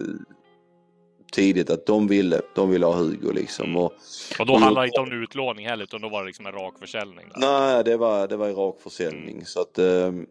tidigt 1.32 1.70
att 1.70 1.86
de 1.86 2.06
ville, 2.06 2.40
de 2.54 2.70
ville 2.70 2.86
ha 2.86 2.92
Hugo 2.94 3.32
liksom. 3.32 3.76
Och, 3.76 3.92
Och 4.38 4.46
då 4.46 4.56
handlar 4.56 4.82
det 4.82 4.88
inte 4.88 5.00
om 5.00 5.22
utlåning 5.22 5.66
heller 5.68 5.84
utan 5.84 6.00
då 6.00 6.08
var 6.08 6.20
det 6.20 6.26
liksom 6.26 6.46
en 6.46 6.52
rak 6.52 6.74
försäljning. 6.80 7.26
Där. 7.34 7.40
Nej, 7.40 7.84
det 7.84 7.96
var, 7.96 8.28
det 8.28 8.36
var 8.36 8.48
i 8.48 8.52
rak 8.52 8.76
försäljning. 8.80 9.44
Så 9.46 9.60
att, 9.60 9.78
ehm, 9.78 10.26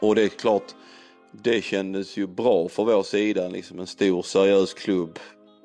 och 0.00 0.14
det 0.14 0.22
är 0.22 0.28
klart, 0.28 0.74
det 1.42 1.64
kändes 1.64 2.16
ju 2.16 2.26
bra 2.26 2.68
för 2.68 2.84
vår 2.84 3.02
sida, 3.02 3.48
liksom 3.48 3.80
en 3.80 3.86
stor 3.86 4.22
seriös 4.22 4.74
klubb. 4.74 5.18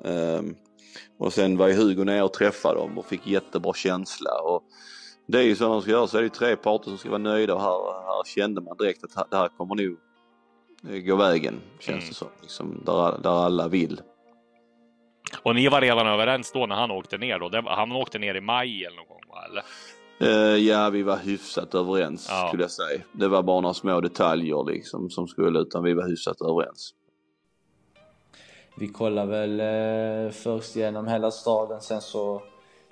Ehm, 0.04 0.54
och 1.18 1.32
sen 1.32 1.56
var 1.56 1.68
ju 1.68 1.74
Hugo 1.74 2.04
nere 2.04 2.22
och 2.22 2.32
träffade 2.32 2.80
dem 2.80 2.98
och 2.98 3.06
fick 3.06 3.26
jättebra 3.26 3.72
känsla. 3.72 4.30
Och 4.44 4.62
det 5.26 5.38
är 5.38 5.42
ju 5.42 5.56
så 5.56 5.68
de 5.68 5.82
ska 5.82 5.90
göra, 5.90 6.06
så 6.06 6.16
är 6.16 6.22
det 6.22 6.26
ju 6.26 6.30
tre 6.30 6.56
parter 6.56 6.88
som 6.88 6.98
ska 6.98 7.08
vara 7.08 7.18
nöjda 7.18 7.54
och 7.54 7.60
här, 7.60 8.04
här 8.06 8.24
kände 8.24 8.60
man 8.60 8.76
direkt 8.76 9.04
att 9.04 9.30
det 9.30 9.36
här 9.36 9.48
kommer 9.48 9.74
nog 9.74 9.96
eh, 10.88 10.98
gå 11.02 11.16
vägen, 11.16 11.60
känns 11.80 12.08
det 12.08 12.14
som. 12.14 12.28
Liksom, 12.42 12.82
där, 12.86 13.18
där 13.22 13.44
alla 13.44 13.68
vill. 13.68 14.00
Och 15.42 15.54
ni 15.54 15.68
var 15.68 15.80
redan 15.80 16.06
överens 16.06 16.52
då 16.52 16.66
när 16.66 16.76
han 16.76 16.90
åkte 16.90 17.18
ner 17.18 17.38
då? 17.38 17.62
Han 17.66 17.92
åkte 17.92 18.18
ner 18.18 18.34
i 18.34 18.40
maj 18.40 18.84
eller 18.84 18.96
någon 18.96 19.08
gång 19.08 19.22
va? 19.28 19.44
Eller? 19.50 19.64
Eh, 20.20 20.56
ja, 20.56 20.90
vi 20.90 21.02
var 21.02 21.16
hyfsat 21.16 21.74
överens 21.74 22.26
Ja. 22.30 22.48
skulle 22.48 22.62
jag 22.62 22.70
säga. 22.70 23.00
Det 23.12 23.28
var 23.28 23.42
bara 23.42 23.60
några 23.60 23.74
små 23.74 24.00
detaljer 24.00 24.64
liksom 24.72 25.10
som 25.10 25.28
skulle, 25.28 25.58
utan 25.58 25.82
vi 25.82 25.94
var 25.94 26.08
hyfsat 26.08 26.40
överens. 26.40 26.94
Vi 28.76 28.88
kollade 28.88 29.46
väl 29.46 29.60
eh, 29.60 30.32
först 30.32 30.76
igenom 30.76 31.06
hela 31.08 31.30
staden, 31.30 31.80
sen 31.80 32.00
så 32.00 32.42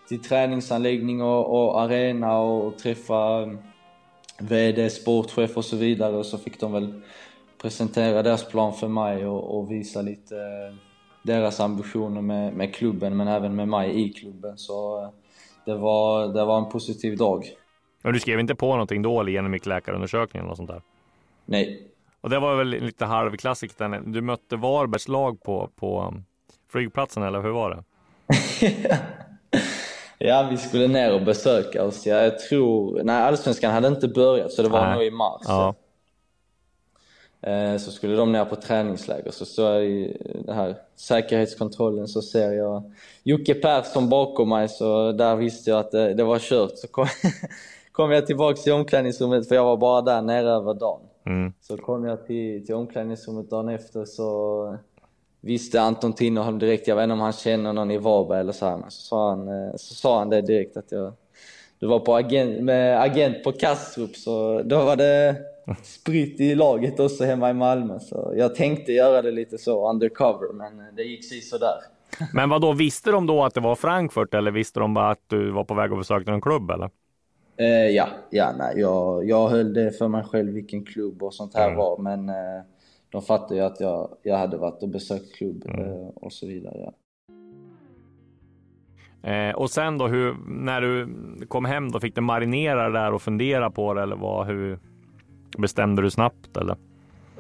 till 0.09 0.23
träningsanläggning 0.23 1.23
och, 1.23 1.55
och 1.55 1.81
arena 1.81 2.39
och 2.39 2.79
träffa 2.79 3.49
VD, 4.39 4.91
sportchef 4.91 5.57
och 5.57 5.65
så 5.65 5.77
vidare 5.77 6.17
och 6.17 6.27
så 6.27 6.39
fick 6.39 6.61
de 6.61 6.73
väl 6.73 7.01
presentera 7.63 8.23
deras 8.23 8.45
plan 8.45 8.73
för 8.75 8.89
mig 8.89 9.27
och, 9.27 9.59
och 9.59 9.71
visa 9.71 10.03
lite 10.03 10.37
eh, 10.37 10.75
deras 11.23 11.61
ambitioner 11.61 12.21
med, 12.23 12.55
med 12.55 12.75
klubben 12.75 13.17
men 13.17 13.29
även 13.29 13.57
med 13.57 13.69
mig 13.69 14.03
i 14.03 14.13
klubben 14.13 14.59
så 14.59 15.03
eh, 15.03 15.09
det 15.69 15.77
var, 15.77 16.29
det 16.29 16.45
var 16.45 16.59
en 16.59 16.69
positiv 16.69 17.17
dag. 17.17 17.45
Men 18.03 18.13
du 18.13 18.21
skrev 18.21 18.41
inte 18.41 18.55
på 18.55 18.67
någonting 18.67 19.03
då 19.03 19.21
eller 19.21 19.33
genom 19.33 19.59
läkarundersökningen 19.65 20.47
eller 20.47 20.55
sånt 20.55 20.71
där? 20.71 20.83
Nej. 21.45 21.83
Och 22.21 22.31
det 22.31 22.39
var 22.39 22.57
väl 22.57 22.69
lite 22.69 23.05
halvklassiskt. 23.05 23.81
Du 24.05 24.21
mötte 24.21 24.57
Varbergs 24.57 25.09
lag 25.09 25.43
på, 25.43 25.71
på 25.77 26.03
um, 26.03 26.25
flygplatsen 26.73 27.23
eller 27.23 27.43
hur 27.43 27.51
var 27.51 27.71
det? 27.71 27.85
ja, 30.29 30.49
vi 30.51 30.57
skulle 30.57 30.89
ner 30.89 31.15
och 31.15 31.23
besöka 31.23 31.85
oss. 31.85 32.07
Jag 32.07 32.39
tror, 32.39 33.03
nej 33.03 33.23
allsvenskan 33.23 33.73
hade 33.73 33.89
inte 33.89 34.09
börjat 34.09 34.53
så 34.53 34.63
det 34.63 34.69
var 34.69 34.85
nej. 34.85 34.95
nog 34.95 35.05
i 35.05 35.11
mars. 35.11 35.43
Ja. 35.45 35.75
Eh, 37.41 37.77
så 37.77 37.91
skulle 37.91 38.17
de 38.17 38.33
ner 38.33 38.45
på 38.45 38.57
träningsläger, 38.57 39.31
så 39.31 39.45
står 39.45 39.71
jag 39.71 39.85
i 39.85 40.17
den 40.45 40.57
här 40.57 40.77
säkerhetskontrollen 40.97 42.09
så 42.09 42.23
ser 42.23 42.53
jag 42.53 42.93
Jocke 43.23 43.55
Persson 43.55 44.09
bakom 44.09 44.49
mig, 44.49 44.69
så 44.69 45.13
där 45.13 45.37
visste 45.37 45.71
jag 45.71 45.81
att 45.81 45.91
det, 45.91 46.15
det 46.15 46.25
var 46.25 46.39
kört. 46.39 46.79
Så 46.79 46.89
kom, 46.89 47.07
kom 47.93 48.11
jag 48.11 48.27
tillbaks 48.27 48.63
till 48.63 48.73
omklädningsrummet, 48.73 49.49
för 49.49 49.55
jag 49.55 49.65
var 49.65 49.77
bara 49.77 50.03
där 50.03 50.23
nere 50.23 50.51
över 50.51 50.75
dagen. 50.75 51.01
Mm. 51.27 51.53
Så 51.61 51.77
kom 51.77 52.05
jag 52.05 52.27
till, 52.27 52.67
till 52.67 52.75
omklädningsrummet 52.75 53.51
dagen 53.51 53.69
efter 53.69 54.05
så 54.05 54.79
visste 55.41 55.81
Anton 55.81 56.13
Tinnerholm 56.13 56.59
direkt, 56.59 56.89
jag 56.89 56.97
vet 56.97 57.03
inte 57.03 57.13
om 57.13 57.21
han 57.21 57.33
känner 57.33 57.73
någon 57.73 57.91
i 57.91 57.99
Varberg 57.99 58.41
eller 58.41 58.53
så 58.53 58.67
här, 58.67 58.77
men 58.77 58.91
så 58.91 59.01
sa 59.01 59.31
han, 59.31 59.49
eh, 59.49 59.71
så 59.77 59.95
sa 59.95 60.19
han 60.19 60.31
det 60.31 60.41
direkt 60.41 60.77
att 60.77 60.93
jag 60.93 61.13
du 61.79 61.87
var 61.87 62.01
på 62.01 62.15
agent, 62.15 62.61
med 62.61 63.03
agent 63.03 63.45
på 63.45 63.53
Kastrup, 63.53 64.17
så 64.17 64.63
då 64.63 64.85
var 64.85 64.97
det 64.97 65.37
spritt 65.83 66.41
i 66.41 66.55
laget 66.55 67.01
också 67.01 67.25
hemma 67.25 67.51
i 67.51 67.55
Malmö. 67.55 67.99
Så 67.99 68.33
jag 68.37 68.55
tänkte 68.55 68.93
göra 68.93 69.23
det 69.23 69.31
lite 69.31 69.59
så 69.59 69.91
undercover, 69.91 70.53
men 70.53 70.95
det 70.97 71.03
gick 71.03 71.25
sig 71.25 71.41
sådär. 71.41 71.77
Men 72.35 72.49
vad 72.49 72.61
då 72.61 72.73
visste 72.73 73.11
de 73.11 73.27
då 73.27 73.45
att 73.45 73.55
det 73.55 73.61
var 73.61 73.75
Frankfurt 73.75 74.35
eller 74.35 74.51
visste 74.51 74.81
de 74.81 74.95
bara 74.95 75.11
att 75.11 75.23
du 75.27 75.51
var 75.51 75.65
på 75.65 75.75
väg 75.75 75.93
att 75.93 75.99
besöka 75.99 76.31
någon 76.31 76.41
klubb 76.41 76.71
eller? 76.71 76.91
Eh, 77.57 77.91
ja, 77.91 78.09
ja 78.31 78.53
nej, 78.59 78.81
jag, 78.81 79.29
jag 79.29 79.49
höll 79.49 79.75
det 79.75 79.91
för 79.91 80.09
mig 80.09 80.25
själv 80.25 80.53
vilken 80.53 80.85
klubb 80.85 81.23
och 81.23 81.35
sånt 81.35 81.55
här 81.55 81.67
mm. 81.67 81.79
var, 81.79 81.99
men 81.99 82.29
eh, 82.29 82.63
de 83.11 83.23
fattade 83.23 83.55
ju 83.55 83.61
att 83.61 83.81
jag, 83.81 84.17
jag 84.23 84.39
hade 84.39 84.57
varit 84.57 84.83
och 84.83 84.89
besökt 84.89 85.35
klubb 85.35 85.65
mm. 85.67 85.81
eh, 85.81 86.09
och 86.15 86.33
så 86.33 86.47
vidare. 86.47 86.79
Ja. 86.85 86.93
Eh, 89.23 89.55
och 89.55 89.71
sen 89.71 89.99
då, 89.99 90.07
hur, 90.07 90.37
när 90.47 90.81
du 90.81 91.09
kom 91.49 91.65
hem, 91.65 91.91
då 91.91 92.01
fick 92.01 92.15
du 92.15 92.21
marinera 92.21 92.91
där 92.91 93.13
och 93.13 93.23
fundera 93.23 93.71
på 93.71 93.95
det 93.95 94.03
eller 94.03 94.17
vad, 94.17 94.47
hur 94.47 94.79
bestämde 95.59 96.03
du 96.03 96.11
snabbt 96.11 96.57
eller? 96.57 96.77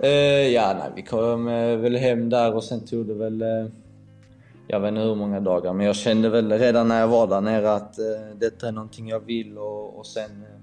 Eh, 0.00 0.48
ja, 0.48 0.76
nej, 0.78 0.90
vi 0.96 1.02
kom 1.02 1.48
eh, 1.48 1.76
väl 1.76 1.96
hem 1.96 2.30
där 2.30 2.54
och 2.54 2.64
sen 2.64 2.86
tog 2.86 3.06
det 3.06 3.14
väl, 3.14 3.42
eh, 3.42 3.66
jag 4.66 4.80
vet 4.80 4.88
inte 4.88 5.00
hur 5.00 5.14
många 5.14 5.40
dagar, 5.40 5.72
men 5.72 5.86
jag 5.86 5.96
kände 5.96 6.28
väl 6.28 6.52
redan 6.52 6.88
när 6.88 7.00
jag 7.00 7.08
var 7.08 7.26
där 7.26 7.40
nere 7.40 7.72
att 7.72 7.98
eh, 7.98 8.36
detta 8.38 8.68
är 8.68 8.72
någonting 8.72 9.08
jag 9.08 9.20
vill 9.20 9.58
och, 9.58 9.98
och 9.98 10.06
sen 10.06 10.30
eh, 10.30 10.58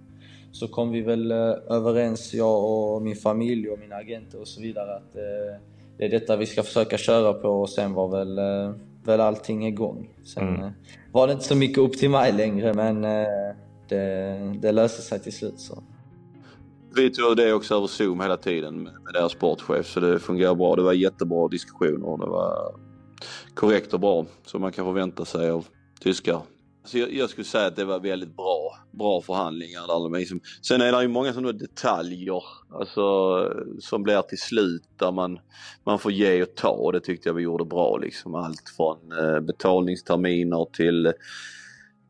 så 0.51 0.67
kom 0.67 0.91
vi 0.91 1.01
väl 1.01 1.31
eh, 1.31 1.53
överens, 1.69 2.33
jag 2.33 2.63
och 2.63 3.01
min 3.01 3.15
familj 3.15 3.69
och 3.69 3.79
mina 3.79 3.95
agenter 3.95 4.41
och 4.41 4.47
så 4.47 4.61
vidare, 4.61 4.95
att 4.95 5.15
eh, 5.15 5.61
det 5.97 6.05
är 6.05 6.09
detta 6.09 6.35
vi 6.35 6.45
ska 6.45 6.63
försöka 6.63 6.97
köra 6.97 7.33
på 7.33 7.49
och 7.49 7.69
sen 7.69 7.93
var 7.93 8.07
väl, 8.07 8.37
eh, 8.37 8.71
väl 9.07 9.21
allting 9.21 9.67
igång. 9.67 10.09
Sen, 10.23 10.55
mm 10.55 10.71
var 11.15 11.27
det 11.27 11.33
inte 11.33 11.45
så 11.45 11.55
mycket 11.55 11.77
upp 11.77 11.93
till 11.93 12.09
mig 12.09 12.31
längre 12.31 12.73
men 12.73 13.03
eh, 13.03 13.55
det, 13.89 14.37
det 14.61 14.71
löste 14.71 15.01
sig 15.01 15.19
till 15.19 15.33
slut. 15.33 15.59
Så. 15.59 15.83
Vi 16.95 17.09
tog 17.09 17.37
det 17.37 17.53
också 17.53 17.75
över 17.75 17.87
Zoom 17.87 18.21
hela 18.21 18.37
tiden 18.37 18.83
med, 18.83 18.93
med 19.03 19.13
deras 19.13 19.31
sportchef 19.31 19.87
så 19.87 19.99
det 19.99 20.19
fungerar 20.19 20.55
bra. 20.55 20.75
Det 20.75 20.81
var 20.81 20.93
jättebra 20.93 21.47
diskussioner. 21.47 22.17
Det 22.17 22.29
var 22.29 22.75
korrekt 23.53 23.93
och 23.93 23.99
bra 23.99 24.25
som 24.45 24.61
man 24.61 24.71
kan 24.71 24.85
förvänta 24.85 25.25
sig 25.25 25.49
av 25.49 25.65
tyskar. 25.99 26.41
Så 26.85 26.97
jag, 26.97 27.13
jag, 27.13 27.29
skulle 27.29 27.45
säga 27.45 27.67
att 27.67 27.75
det 27.75 27.85
var 27.85 27.99
väldigt 27.99 28.35
bra, 28.35 28.77
bra 28.91 29.21
förhandlingar. 29.21 29.87
Där 29.87 30.19
liksom. 30.19 30.39
Sen 30.61 30.81
är 30.81 30.91
det 30.91 31.01
ju 31.01 31.07
många 31.07 31.33
sådana 31.33 31.51
detaljer 31.51 32.43
alltså, 32.73 33.03
som 33.79 34.03
blir 34.03 34.21
till 34.21 34.39
slut 34.39 34.83
där 34.99 35.11
man, 35.11 35.39
man 35.83 35.99
får 35.99 36.11
ge 36.11 36.43
och 36.43 36.55
ta 36.55 36.69
och 36.69 36.93
det 36.93 36.99
tyckte 36.99 37.29
jag 37.29 37.33
vi 37.33 37.43
gjorde 37.43 37.65
bra. 37.65 37.97
Liksom. 37.97 38.35
Allt 38.35 38.69
från 38.77 39.11
eh, 39.11 39.39
betalningsterminer 39.39 40.65
till 40.73 41.13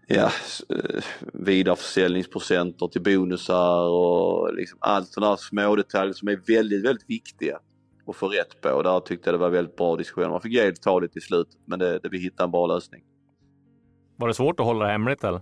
ja, 0.07 0.31
eh, 0.69 1.03
vidareförsäljningsprocenter 1.33 2.87
till 2.87 3.01
bonusar 3.01 3.89
och 3.89 4.53
liksom 4.53 4.77
allt 4.81 5.07
sådana 5.07 5.29
här 5.29 5.37
små 5.37 5.75
detaljer 5.75 6.13
som 6.13 6.27
är 6.27 6.39
väldigt, 6.47 6.85
väldigt 6.85 7.09
viktiga 7.09 7.59
att 8.07 8.15
få 8.15 8.27
rätt 8.27 8.61
på. 8.61 8.81
Där 8.81 8.99
tyckte 8.99 9.29
jag 9.29 9.33
det 9.33 9.39
var 9.39 9.49
väldigt 9.49 9.75
bra 9.75 9.95
diskussioner. 9.95 10.29
Man 10.29 10.41
fick 10.41 10.53
ge 10.53 10.69
och 10.69 10.81
ta 10.81 10.99
lite 10.99 11.19
i 11.19 11.21
slutet 11.21 11.55
men 11.65 11.79
det, 11.79 11.99
det, 11.99 12.09
vi 12.09 12.19
hittade 12.19 12.43
en 12.43 12.51
bra 12.51 12.67
lösning. 12.67 13.03
Var 14.15 14.27
det 14.27 14.33
svårt 14.33 14.59
att 14.59 14.65
hålla 14.65 14.85
det 14.85 14.91
hemligt 14.91 15.23
eller? 15.23 15.41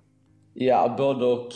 Ja, 0.53 0.95
både 0.97 1.25
och. 1.25 1.49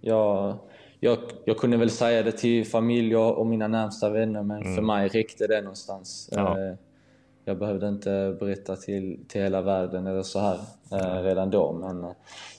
Jag, 0.00 0.58
jag, 1.00 1.18
jag 1.44 1.56
kunde 1.56 1.76
väl 1.76 1.90
säga 1.90 2.22
det 2.22 2.32
till 2.32 2.66
familj 2.66 3.16
och 3.16 3.46
mina 3.46 3.68
närmsta 3.68 4.10
vänner, 4.10 4.42
men 4.42 4.62
mm. 4.62 4.74
för 4.74 4.82
mig 4.82 5.08
räckte 5.08 5.46
det 5.46 5.60
någonstans. 5.60 6.28
Ja. 6.32 6.58
Eh, 6.58 6.74
jag 7.44 7.58
behövde 7.58 7.88
inte 7.88 8.36
berätta 8.40 8.76
till, 8.76 9.24
till 9.28 9.40
hela 9.40 9.62
världen 9.62 10.06
eller 10.06 10.22
så 10.22 10.38
här 10.38 10.58
eh, 10.92 11.22
redan 11.22 11.50
då. 11.50 11.72
Men 11.72 12.04
eh, 12.04 12.10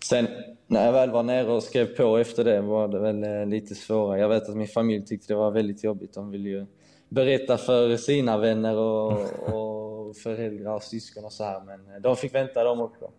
sen 0.03 0.27
när 0.67 0.85
jag 0.85 0.93
väl 0.93 1.11
var 1.11 1.23
nere 1.23 1.51
och 1.51 1.63
skrev 1.63 1.85
på 1.85 2.17
efter 2.17 2.43
det 2.43 2.61
var 2.61 2.87
det 2.87 2.99
väl 2.99 3.49
lite 3.49 3.75
svårare. 3.75 4.19
Jag 4.19 4.29
vet 4.29 4.49
att 4.49 4.55
min 4.55 4.67
familj 4.67 5.05
tyckte 5.05 5.33
det 5.33 5.37
var 5.37 5.51
väldigt 5.51 5.83
jobbigt. 5.83 6.13
De 6.13 6.31
ville 6.31 6.49
ju 6.49 6.65
berätta 7.09 7.57
för 7.57 7.97
sina 7.97 8.37
vänner 8.37 8.77
och, 8.77 9.11
och 9.53 10.15
föräldrar 10.15 10.75
och 10.75 10.83
syskon 10.83 11.25
och 11.25 11.33
så 11.33 11.43
här. 11.43 11.61
Men 11.65 12.01
de 12.01 12.15
fick 12.15 12.35
vänta 12.35 12.63
de 12.63 12.81
också. 12.81 13.09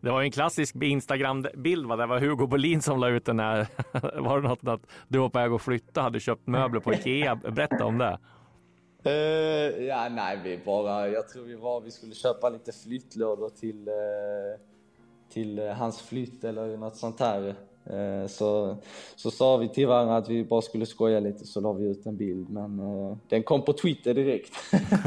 Det 0.00 0.10
var 0.10 0.22
en 0.22 0.30
klassisk 0.30 0.74
Instagram-bild, 0.76 1.86
va? 1.86 1.96
det 1.96 2.06
var 2.06 2.20
Hugo 2.20 2.46
Bolin 2.46 2.82
som 2.82 3.00
la 3.00 3.08
ut 3.08 3.24
den 3.24 3.40
här. 3.40 3.66
var 4.20 4.40
det 4.40 4.48
något 4.48 4.68
att 4.68 4.80
du 5.08 5.18
var 5.18 5.28
på 5.28 5.38
väg 5.38 5.52
att 5.52 5.62
flytta, 5.62 6.00
hade 6.00 6.20
köpt 6.20 6.46
möbler 6.46 6.80
på 6.80 6.94
Ikea? 6.94 7.34
Berätta 7.34 7.84
om 7.84 7.98
det. 7.98 8.18
Uh, 9.06 9.84
ja, 9.84 10.08
nej, 10.08 10.40
vi 10.44 10.60
bara, 10.64 11.08
jag 11.08 11.28
tror 11.28 11.44
vi 11.44 11.54
var, 11.54 11.80
vi 11.80 11.90
skulle 11.90 12.14
köpa 12.14 12.48
lite 12.48 12.72
flyttlådor 12.72 13.48
till, 13.48 13.88
uh, 13.88 14.60
till 15.32 15.58
uh, 15.58 15.72
hans 15.72 16.02
flytt 16.02 16.44
eller 16.44 16.76
något 16.76 16.96
sånt 16.96 17.20
här. 17.20 17.54
så, 18.28 18.76
så 19.16 19.30
sa 19.30 19.56
vi 19.56 19.68
till 19.68 19.86
varandra 19.86 20.16
att 20.16 20.28
vi 20.28 20.44
bara 20.44 20.62
skulle 20.62 20.86
skoja 20.86 21.20
lite 21.20 21.46
så 21.46 21.60
la 21.60 21.72
vi 21.72 21.84
ut 21.84 22.06
en 22.06 22.16
bild 22.16 22.50
men 22.50 22.80
den 23.28 23.42
kom 23.42 23.62
på 23.62 23.72
Twitter 23.72 24.14
direkt. 24.14 24.52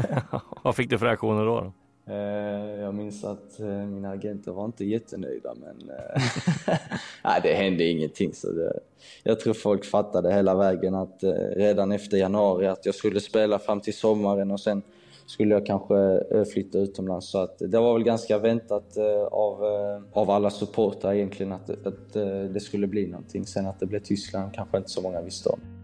Vad 0.62 0.76
fick 0.76 0.90
du 0.90 0.98
för 0.98 1.06
reaktioner 1.06 1.44
då? 1.44 1.72
Eh, 2.06 2.80
jag 2.80 2.94
minns 2.94 3.24
att 3.24 3.60
eh, 3.60 3.66
mina 3.66 4.10
agenter 4.10 4.52
var 4.52 4.64
inte 4.64 4.84
jättenöjda 4.84 5.54
men 5.54 5.90
eh, 5.90 6.22
nej, 7.24 7.40
det 7.42 7.54
hände 7.54 7.84
ingenting. 7.84 8.34
Så 8.34 8.52
det, 8.52 8.80
jag 9.22 9.40
tror 9.40 9.54
folk 9.54 9.84
fattade 9.84 10.34
hela 10.34 10.54
vägen 10.54 10.94
att 10.94 11.24
redan 11.56 11.92
efter 11.92 12.16
januari 12.16 12.66
att 12.66 12.86
jag 12.86 12.94
skulle 12.94 13.20
spela 13.20 13.58
fram 13.58 13.80
till 13.80 13.94
sommaren 13.94 14.50
och 14.50 14.60
sen 14.60 14.82
skulle 15.26 15.54
jag 15.54 15.66
kanske 15.66 16.24
flytta 16.52 16.78
utomlands. 16.78 17.30
Så 17.30 17.38
att 17.38 17.58
det 17.58 17.78
var 17.78 17.94
väl 17.94 18.02
ganska 18.02 18.38
väntat 18.38 18.96
av, 19.30 19.64
av 20.12 20.30
alla 20.30 20.50
supportrar 20.50 21.14
egentligen 21.14 21.52
att, 21.52 21.86
att 21.86 22.12
det 22.52 22.60
skulle 22.60 22.86
bli 22.86 23.06
någonting. 23.06 23.46
Sen 23.46 23.66
att 23.66 23.80
det 23.80 23.86
blev 23.86 24.00
Tyskland 24.00 24.54
kanske 24.54 24.76
inte 24.76 24.90
så 24.90 25.02
många 25.02 25.20
visste 25.22 25.48
om. 25.48 25.79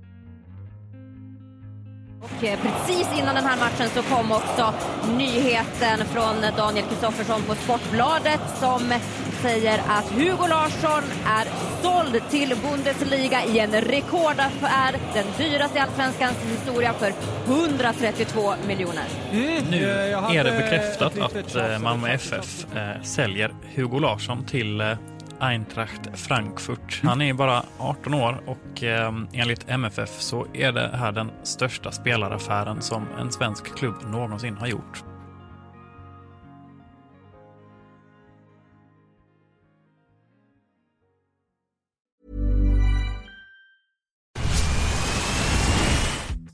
Och 2.26 2.44
eh, 2.44 2.58
precis 2.60 3.18
innan 3.18 3.34
den 3.34 3.44
här 3.44 3.56
matchen 3.56 3.88
så 3.94 4.02
kom 4.02 4.32
också 4.32 4.74
nyheten 5.16 6.06
från 6.12 6.34
Daniel 6.56 6.86
Kristoffersson 6.86 7.42
på 7.42 7.54
Sportbladet 7.54 8.40
som 8.60 8.92
säger 9.42 9.78
att 9.88 10.10
Hugo 10.10 10.46
Larsson 10.46 11.02
är 11.26 11.46
såld 11.82 12.22
till 12.30 12.54
Bundesliga 12.62 13.44
i 13.44 13.58
en 13.58 13.72
rekordaffär. 13.72 14.96
Den 15.14 15.26
dyraste 15.38 15.78
i 15.78 15.80
allsvenskans 15.80 16.36
historia 16.50 16.92
för 16.92 17.12
132 17.46 18.54
miljoner. 18.66 19.04
Mm. 19.32 19.64
Nu 19.70 19.84
är 19.88 20.44
det 20.44 20.50
bekräftat 20.50 21.18
att 21.18 21.56
eh, 21.56 21.78
Malmö 21.78 22.08
FF 22.08 22.66
eh, 22.76 23.02
säljer 23.02 23.54
Hugo 23.74 23.98
Larsson 23.98 24.44
till 24.44 24.80
Eintracht 25.38 26.00
Frankfurt. 26.14 27.00
Han 27.02 27.22
är 27.22 27.34
bara 27.34 27.62
18 27.78 28.14
år 28.14 28.40
och 28.46 28.82
ehm, 28.82 29.28
enligt 29.32 29.68
MFF 29.68 30.20
så 30.20 30.46
är 30.52 30.72
det 30.72 30.90
här 30.94 31.12
den 31.12 31.30
största 31.42 31.92
spelaraffären 31.92 32.82
som 32.82 33.06
en 33.18 33.32
svensk 33.32 33.76
klubb 33.76 33.94
någonsin 34.10 34.56
har 34.56 34.66
gjort. 34.66 35.04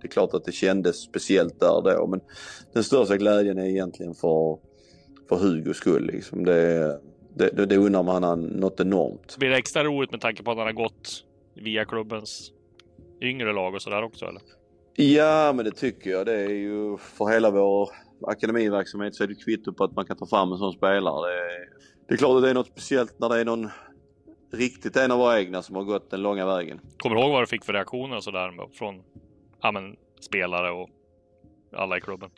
Det 0.00 0.06
är 0.06 0.10
klart 0.10 0.34
att 0.34 0.44
det 0.44 0.52
kändes 0.52 0.96
speciellt 0.96 1.60
där 1.60 1.82
då 1.82 2.06
men 2.06 2.20
den 2.72 2.84
största 2.84 3.16
glädjen 3.16 3.58
är 3.58 3.64
egentligen 3.64 4.14
för, 4.14 4.58
för 5.28 5.36
Hugos 5.36 5.76
skull. 5.76 6.06
Liksom. 6.06 6.44
Det, 6.44 7.00
det, 7.34 7.66
det 7.66 7.76
undrar 7.76 8.02
man 8.02 8.22
han 8.22 8.40
något 8.40 8.80
enormt. 8.80 9.36
Blir 9.38 9.50
det 9.50 9.56
extra 9.56 9.84
roligt 9.84 10.10
med 10.10 10.20
tanke 10.20 10.42
på 10.42 10.50
att 10.50 10.58
han 10.58 10.66
har 10.66 10.72
gått 10.72 11.24
via 11.54 11.84
klubbens 11.84 12.52
yngre 13.20 13.52
lag 13.52 13.74
och 13.74 13.82
sådär 13.82 14.02
också 14.02 14.26
eller? 14.26 14.42
Ja, 14.94 15.52
men 15.52 15.64
det 15.64 15.70
tycker 15.70 16.10
jag. 16.10 16.26
Det 16.26 16.34
är 16.34 16.48
ju 16.48 16.96
för 16.98 17.32
hela 17.32 17.50
vår 17.50 17.90
akademiverksamhet 18.26 19.14
så 19.14 19.22
är 19.22 19.28
det 19.28 19.34
kvitto 19.34 19.72
på 19.72 19.84
att 19.84 19.92
man 19.92 20.06
kan 20.06 20.16
ta 20.16 20.26
fram 20.26 20.52
en 20.52 20.58
sån 20.58 20.72
spelare. 20.72 21.30
Det 21.30 21.36
är, 21.36 21.68
det 22.08 22.14
är 22.14 22.18
klart 22.18 22.36
att 22.36 22.42
det 22.42 22.50
är 22.50 22.54
något 22.54 22.66
speciellt 22.66 23.20
när 23.20 23.28
det 23.28 23.40
är 23.40 23.44
någon 23.44 23.68
riktigt 24.52 24.96
en 24.96 25.10
av 25.10 25.18
våra 25.18 25.40
egna 25.40 25.62
som 25.62 25.76
har 25.76 25.82
gått 25.82 26.10
den 26.10 26.22
långa 26.22 26.46
vägen. 26.46 26.80
Kommer 26.96 27.16
du 27.16 27.22
ihåg 27.22 27.32
vad 27.32 27.42
du 27.42 27.46
fick 27.46 27.64
för 27.64 27.72
reaktioner 27.72 28.16
och 28.16 28.24
sådär 28.24 28.68
från 28.72 29.02
ja, 29.62 29.72
men, 29.72 29.96
spelare 30.20 30.70
och 30.70 30.90
alla 31.72 31.98
i 31.98 32.00
klubben? 32.00 32.30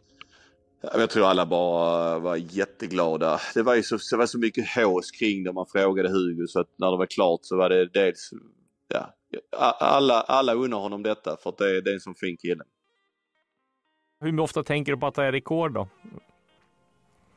Jag 0.83 1.11
tror 1.11 1.27
alla 1.27 1.47
bara 1.47 2.19
var 2.19 2.37
jätteglada. 2.37 3.41
Det 3.55 3.63
var 3.63 3.75
ju 3.75 3.83
så, 3.83 3.99
det 4.11 4.17
var 4.17 4.27
så 4.27 4.39
mycket 4.39 4.75
hås 4.75 5.11
kring 5.11 5.45
det. 5.45 5.53
Man 5.53 5.67
frågade 5.67 6.09
Hugo 6.09 6.47
så 6.47 6.61
att 6.61 6.69
när 6.77 6.91
det 6.91 6.97
var 6.97 7.07
klart 7.07 7.41
så 7.43 7.57
var 7.57 7.69
det 7.69 7.87
dels, 7.87 8.31
ja, 8.89 9.15
alla, 9.81 10.21
alla 10.21 10.55
unnar 10.55 10.79
honom 10.79 11.03
detta 11.03 11.37
för 11.37 11.51
att 11.51 11.59
det 11.59 11.77
är, 11.77 11.83
det 11.83 11.91
är 11.91 11.95
en 11.95 12.01
sån 12.01 12.15
fin 12.15 12.37
kille. 12.37 12.65
Hur 14.21 14.41
ofta 14.41 14.63
tänker 14.63 14.93
du 14.93 14.99
på 14.99 15.07
att 15.07 15.15
det 15.15 15.25
är 15.25 15.33
rekord 15.33 15.73
då? 15.73 15.89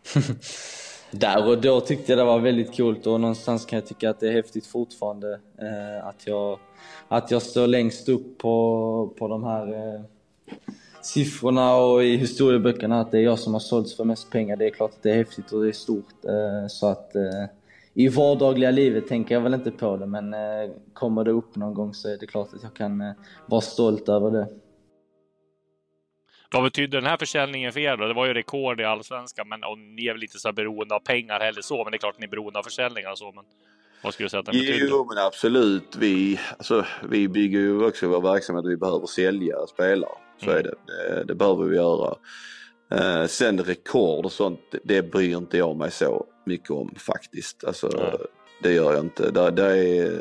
Där 1.15 1.47
och 1.47 1.61
då 1.61 1.81
tyckte 1.81 2.11
jag 2.11 2.19
det 2.19 2.23
var 2.23 2.39
väldigt 2.39 2.77
coolt 2.77 3.07
och 3.07 3.21
någonstans 3.21 3.65
kan 3.65 3.77
jag 3.77 3.87
tycka 3.87 4.09
att 4.09 4.19
det 4.19 4.27
är 4.27 4.31
häftigt 4.31 4.67
fortfarande 4.67 5.39
eh, 5.57 6.07
att, 6.07 6.27
jag, 6.27 6.59
att 7.07 7.31
jag 7.31 7.41
står 7.41 7.67
längst 7.67 8.09
upp 8.09 8.37
på, 8.37 9.13
på 9.17 9.27
de 9.27 9.43
här 9.43 9.73
eh, 9.73 10.01
siffrorna 11.01 11.75
och 11.75 12.03
i 12.03 12.17
historieböckerna 12.17 13.01
att 13.01 13.11
det 13.11 13.17
är 13.17 13.21
jag 13.21 13.39
som 13.39 13.53
har 13.53 13.59
sålts 13.59 13.97
för 13.97 14.03
mest 14.03 14.29
pengar. 14.29 14.55
Det 14.55 14.65
är 14.65 14.69
klart 14.69 14.91
att 14.91 15.03
det 15.03 15.11
är 15.11 15.15
häftigt 15.15 15.51
och 15.51 15.63
det 15.63 15.69
är 15.69 15.73
stort. 15.73 16.25
Eh, 16.25 16.67
så 16.67 16.87
att 16.87 17.15
eh, 17.15 17.45
i 17.93 18.07
vardagliga 18.07 18.71
livet 18.71 19.07
tänker 19.07 19.35
jag 19.35 19.41
väl 19.41 19.53
inte 19.53 19.71
på 19.71 19.97
det 19.97 20.05
men 20.05 20.33
eh, 20.33 20.71
kommer 20.93 21.23
det 21.23 21.31
upp 21.31 21.55
någon 21.55 21.73
gång 21.73 21.93
så 21.93 22.09
är 22.09 22.17
det 22.17 22.27
klart 22.27 22.53
att 22.53 22.63
jag 22.63 22.73
kan 22.73 23.01
eh, 23.01 23.13
vara 23.45 23.61
stolt 23.61 24.09
över 24.09 24.31
det. 24.31 24.47
Vad 26.53 26.63
betyder 26.63 27.01
den 27.01 27.09
här 27.09 27.17
försäljningen 27.17 27.73
för 27.73 27.79
er 27.79 27.97
då? 27.97 28.07
Det 28.07 28.13
var 28.13 28.25
ju 28.25 28.33
rekord 28.33 28.81
i 28.81 28.83
allsvenskan, 28.83 29.49
men 29.49 29.63
och 29.63 29.77
ni 29.77 30.07
är 30.07 30.13
väl 30.13 30.23
inte 30.23 30.39
så 30.39 30.51
beroende 30.51 30.95
av 30.95 30.99
pengar 30.99 31.39
heller 31.39 31.61
så, 31.61 31.83
men 31.83 31.91
det 31.91 31.95
är 31.95 31.99
klart 31.99 32.13
att 32.13 32.19
ni 32.19 32.25
är 32.25 32.29
beroende 32.29 32.59
av 32.59 32.63
försäljningar 32.63 33.11
och 33.11 33.17
så. 33.17 33.31
Men 33.31 33.43
vad 34.03 34.13
skulle 34.13 34.25
du 34.25 34.29
säga 34.29 34.39
att 34.39 34.45
den 34.45 34.55
betyder? 34.55 34.87
Jo, 34.89 35.07
men 35.09 35.25
absolut. 35.25 35.95
Vi, 35.95 36.39
alltså, 36.57 36.85
vi 37.09 37.27
bygger 37.27 37.59
ju 37.59 37.85
också 37.85 38.07
vår 38.07 38.21
verksamhet. 38.21 38.65
Vi 38.65 38.77
behöver 38.77 39.05
sälja 39.05 39.55
spelare. 39.67 40.17
Så 40.37 40.51
mm. 40.51 40.57
är 40.57 40.63
det. 40.63 40.75
det. 40.87 41.23
Det 41.23 41.35
behöver 41.35 41.65
vi 41.65 41.75
göra. 41.75 42.15
Eh, 42.91 43.27
sen 43.27 43.59
rekord 43.59 44.25
och 44.25 44.31
sånt, 44.31 44.59
det, 44.71 44.79
det 44.83 45.11
bryr 45.11 45.37
inte 45.37 45.57
jag 45.57 45.77
mig 45.77 45.91
så 45.91 46.25
mycket 46.45 46.69
om 46.69 46.95
faktiskt. 46.97 47.63
Alltså, 47.63 47.97
mm. 47.97 48.19
Det 48.63 48.73
gör 48.73 48.93
jag 48.93 49.03
inte. 49.03 49.31
Det, 49.31 49.51
det 49.51 49.77
är, 49.77 50.11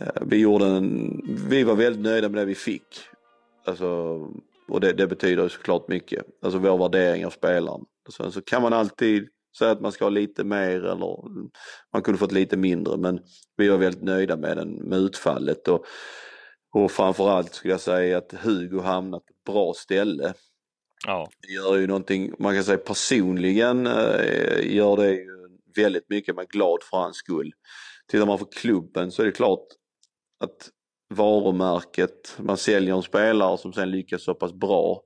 eh, 0.00 0.06
vi, 0.20 0.36
gjorde 0.36 0.66
en, 0.66 1.20
vi 1.48 1.64
var 1.64 1.74
väldigt 1.74 2.02
nöjda 2.02 2.28
med 2.28 2.40
det 2.40 2.44
vi 2.44 2.54
fick. 2.54 3.00
Alltså, 3.64 4.20
och 4.68 4.80
det, 4.80 4.92
det 4.92 5.06
betyder 5.06 5.48
såklart 5.48 5.88
mycket. 5.88 6.26
Alltså 6.42 6.58
vår 6.58 6.78
värdering 6.78 7.26
av 7.26 7.30
spelaren. 7.30 7.80
Sen 8.16 8.32
så 8.32 8.40
kan 8.40 8.62
man 8.62 8.72
alltid 8.72 9.28
säga 9.58 9.70
att 9.70 9.80
man 9.80 9.92
ska 9.92 10.04
ha 10.04 10.10
lite 10.10 10.44
mer 10.44 10.84
eller 10.84 11.16
man 11.92 12.02
kunde 12.02 12.18
fått 12.18 12.32
lite 12.32 12.56
mindre 12.56 12.96
men 12.96 13.20
vi 13.56 13.68
var 13.68 13.78
väldigt 13.78 14.02
nöjda 14.02 14.36
med, 14.36 14.56
den, 14.56 14.70
med 14.70 14.98
utfallet. 14.98 15.68
Och, 15.68 15.86
och 16.74 16.90
framförallt 16.90 17.54
skulle 17.54 17.74
jag 17.74 17.80
säga 17.80 18.18
att 18.18 18.32
Hugo 18.32 18.80
hamnat 18.80 19.26
på 19.26 19.32
ett 19.32 19.44
bra 19.52 19.72
ställe. 19.76 20.34
Ja. 21.06 21.28
Det 21.40 21.52
gör 21.52 21.76
ju 21.76 21.86
någonting, 21.86 22.32
man 22.38 22.54
kan 22.54 22.64
säga 22.64 22.78
personligen 22.78 23.86
eh, 23.86 24.74
gör 24.76 24.96
det 24.96 25.10
ju 25.10 25.26
väldigt 25.76 26.08
mycket, 26.08 26.34
man 26.34 26.44
är 26.44 26.48
glad 26.48 26.78
för 26.90 26.96
hans 26.96 27.16
skull. 27.16 27.52
Tittar 28.06 28.26
man 28.26 28.38
på 28.38 28.44
klubben 28.44 29.12
så 29.12 29.22
är 29.22 29.26
det 29.26 29.32
klart 29.32 29.66
att 30.40 30.70
varumärket, 31.08 32.36
man 32.38 32.56
säljer 32.56 32.96
en 32.96 33.02
spelare 33.02 33.58
som 33.58 33.72
sen 33.72 33.90
lyckas 33.90 34.22
så 34.22 34.34
pass 34.34 34.52
bra 34.52 35.02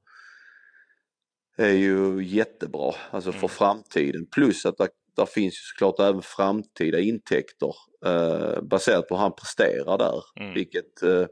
är 1.56 1.72
ju 1.72 2.24
jättebra, 2.24 2.94
alltså 3.10 3.32
för 3.32 3.38
mm. 3.38 3.48
framtiden. 3.48 4.26
Plus 4.26 4.66
att 4.66 4.76
där 5.16 5.26
finns 5.26 5.54
ju 5.54 5.62
såklart 5.62 6.00
även 6.00 6.22
framtida 6.22 6.98
intäkter 6.98 7.74
eh, 8.06 8.62
baserat 8.62 9.08
på 9.08 9.14
hur 9.14 9.22
han 9.22 9.34
presterar 9.34 9.98
där. 9.98 10.22
Mm. 10.40 10.54
Vilket 10.54 11.02
eh, 11.02 11.26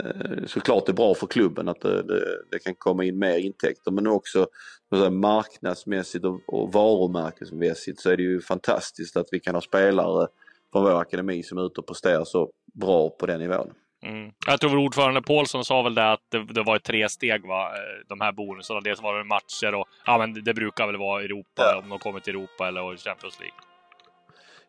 eh, 0.00 0.46
såklart 0.46 0.88
är 0.88 0.92
bra 0.92 1.14
för 1.14 1.26
klubben 1.26 1.68
att 1.68 1.80
det, 1.80 2.02
det, 2.02 2.44
det, 2.50 2.58
kan 2.58 2.74
komma 2.74 3.04
in 3.04 3.18
mer 3.18 3.38
intäkter 3.38 3.90
men 3.90 4.06
också 4.06 4.46
säga, 4.94 5.10
marknadsmässigt 5.10 6.24
och, 6.24 6.40
och 6.46 6.72
varumärkesmässigt 6.72 8.00
så 8.00 8.10
är 8.10 8.16
det 8.16 8.22
ju 8.22 8.40
fantastiskt 8.40 9.16
att 9.16 9.28
vi 9.32 9.40
kan 9.40 9.54
ha 9.54 9.62
spelare 9.62 10.28
från 10.72 10.84
vår 10.84 11.00
akademi 11.00 11.42
som 11.42 11.58
är 11.58 11.66
ute 11.66 11.80
och 11.80 11.86
presterar 11.86 12.24
så 12.24 12.50
bra 12.74 13.10
på 13.10 13.26
den 13.26 13.40
nivån. 13.40 13.72
Mm. 14.04 14.32
Jag 14.46 14.60
tror 14.60 14.76
ordförande 14.76 15.22
Paulsson 15.22 15.64
sa 15.64 15.82
väl 15.82 15.94
det 15.94 16.12
att 16.12 16.20
det, 16.30 16.44
det 16.44 16.62
var 16.62 16.78
tre 16.78 17.08
steg, 17.08 17.46
va? 17.46 17.66
Eh, 17.66 18.06
de 18.08 18.20
här 18.20 18.32
bonusarna. 18.32 18.80
Dels 18.80 19.02
var 19.02 19.18
det 19.18 19.24
matcher 19.24 19.74
och 19.74 19.88
ja, 20.06 20.18
men 20.18 20.44
det 20.44 20.54
brukar 20.54 20.86
väl 20.86 20.96
vara 20.96 21.22
Europa 21.22 21.62
ja. 21.62 21.80
om 21.82 21.88
de 21.88 21.98
kommer 21.98 22.20
till 22.20 22.34
Europa 22.34 22.68
eller 22.68 22.96
Champions 22.96 23.40
League. 23.40 23.56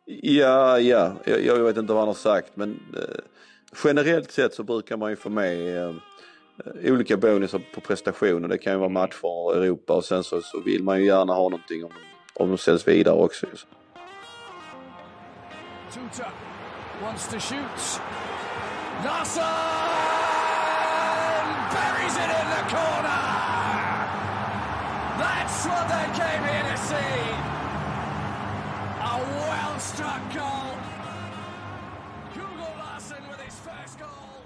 Ja, 0.05 0.79
ja, 0.79 1.13
jag, 1.25 1.45
jag 1.45 1.63
vet 1.63 1.77
inte 1.77 1.93
vad 1.93 2.01
han 2.01 2.07
har 2.07 2.13
sagt, 2.13 2.55
men 2.55 2.79
eh, 2.93 3.23
generellt 3.83 4.31
sett 4.31 4.53
så 4.53 4.63
brukar 4.63 4.97
man 4.97 5.09
ju 5.09 5.15
få 5.15 5.29
med 5.29 5.87
eh, 5.87 5.93
olika 6.83 7.17
bonusar 7.17 7.61
på 7.73 7.81
prestationer. 7.81 8.47
Det 8.47 8.57
kan 8.57 8.73
ju 8.73 8.79
vara 8.79 8.89
matcher 8.89 9.53
i 9.53 9.57
Europa 9.57 9.93
och 9.93 10.05
sen 10.05 10.23
så, 10.23 10.41
så 10.41 10.61
vill 10.61 10.83
man 10.83 10.99
ju 10.99 11.05
gärna 11.05 11.33
ha 11.33 11.43
någonting 11.43 11.85
om, 11.85 11.91
om 12.33 12.49
de 12.49 12.57
säljs 12.57 12.87
vidare 12.87 13.15
också. 13.15 13.47
Tuta 15.93 16.25
wants 17.01 17.27
to 17.27 17.39
shoot. 17.39 18.01
Larsen 19.03 19.43
buries 21.73 22.15
it 22.15 22.29
in 22.39 22.47
the 22.55 22.63
corner. 22.71 23.25
That's 25.19 25.65
what 25.65 25.87
they 25.89 26.07
came 26.15 26.43
here 26.43 26.63
to 26.71 26.77
see. 26.77 27.21
A 29.01 29.17
well-struck 29.41 30.33
goal. 30.33 30.77
Hugo 32.33 32.69
Larsson 32.79 33.27
with 33.29 33.41
his 33.41 33.55
first 33.55 33.99
goal. 33.99 34.44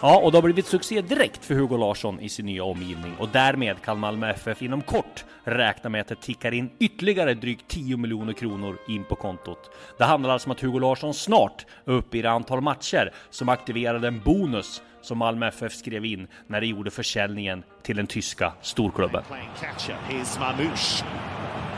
Ja, 0.00 0.18
och 0.18 0.32
det 0.32 0.36
har 0.38 0.42
blivit 0.42 0.66
succé 0.66 1.00
direkt 1.00 1.44
för 1.44 1.54
Hugo 1.54 1.76
Larsson 1.76 2.20
i 2.20 2.28
sin 2.28 2.46
nya 2.46 2.64
omgivning 2.64 3.14
och 3.18 3.28
därmed 3.28 3.82
kan 3.82 3.98
Malmö 3.98 4.30
FF 4.30 4.62
inom 4.62 4.82
kort 4.82 5.24
räkna 5.44 5.90
med 5.90 6.00
att 6.00 6.08
det 6.08 6.20
tickar 6.20 6.54
in 6.54 6.70
ytterligare 6.78 7.34
drygt 7.34 7.68
10 7.68 7.96
miljoner 7.96 8.32
kronor 8.32 8.76
in 8.88 9.04
på 9.04 9.14
kontot. 9.14 9.70
Det 9.98 10.04
handlar 10.04 10.30
alltså 10.30 10.48
om 10.48 10.52
att 10.52 10.60
Hugo 10.60 10.78
Larsson 10.78 11.14
snart 11.14 11.66
är 11.86 11.92
uppe 11.92 12.18
i 12.18 12.22
det 12.22 12.30
antal 12.30 12.60
matcher 12.60 13.12
som 13.30 13.48
aktiverade 13.48 14.08
en 14.08 14.20
bonus 14.20 14.82
som 15.02 15.18
Malmö 15.18 15.48
FF 15.48 15.72
skrev 15.72 16.04
in 16.04 16.26
när 16.46 16.60
de 16.60 16.66
gjorde 16.66 16.90
försäljningen 16.90 17.62
till 17.82 17.96
den 17.96 18.06
tyska 18.06 18.52
storklubben. 18.60 19.22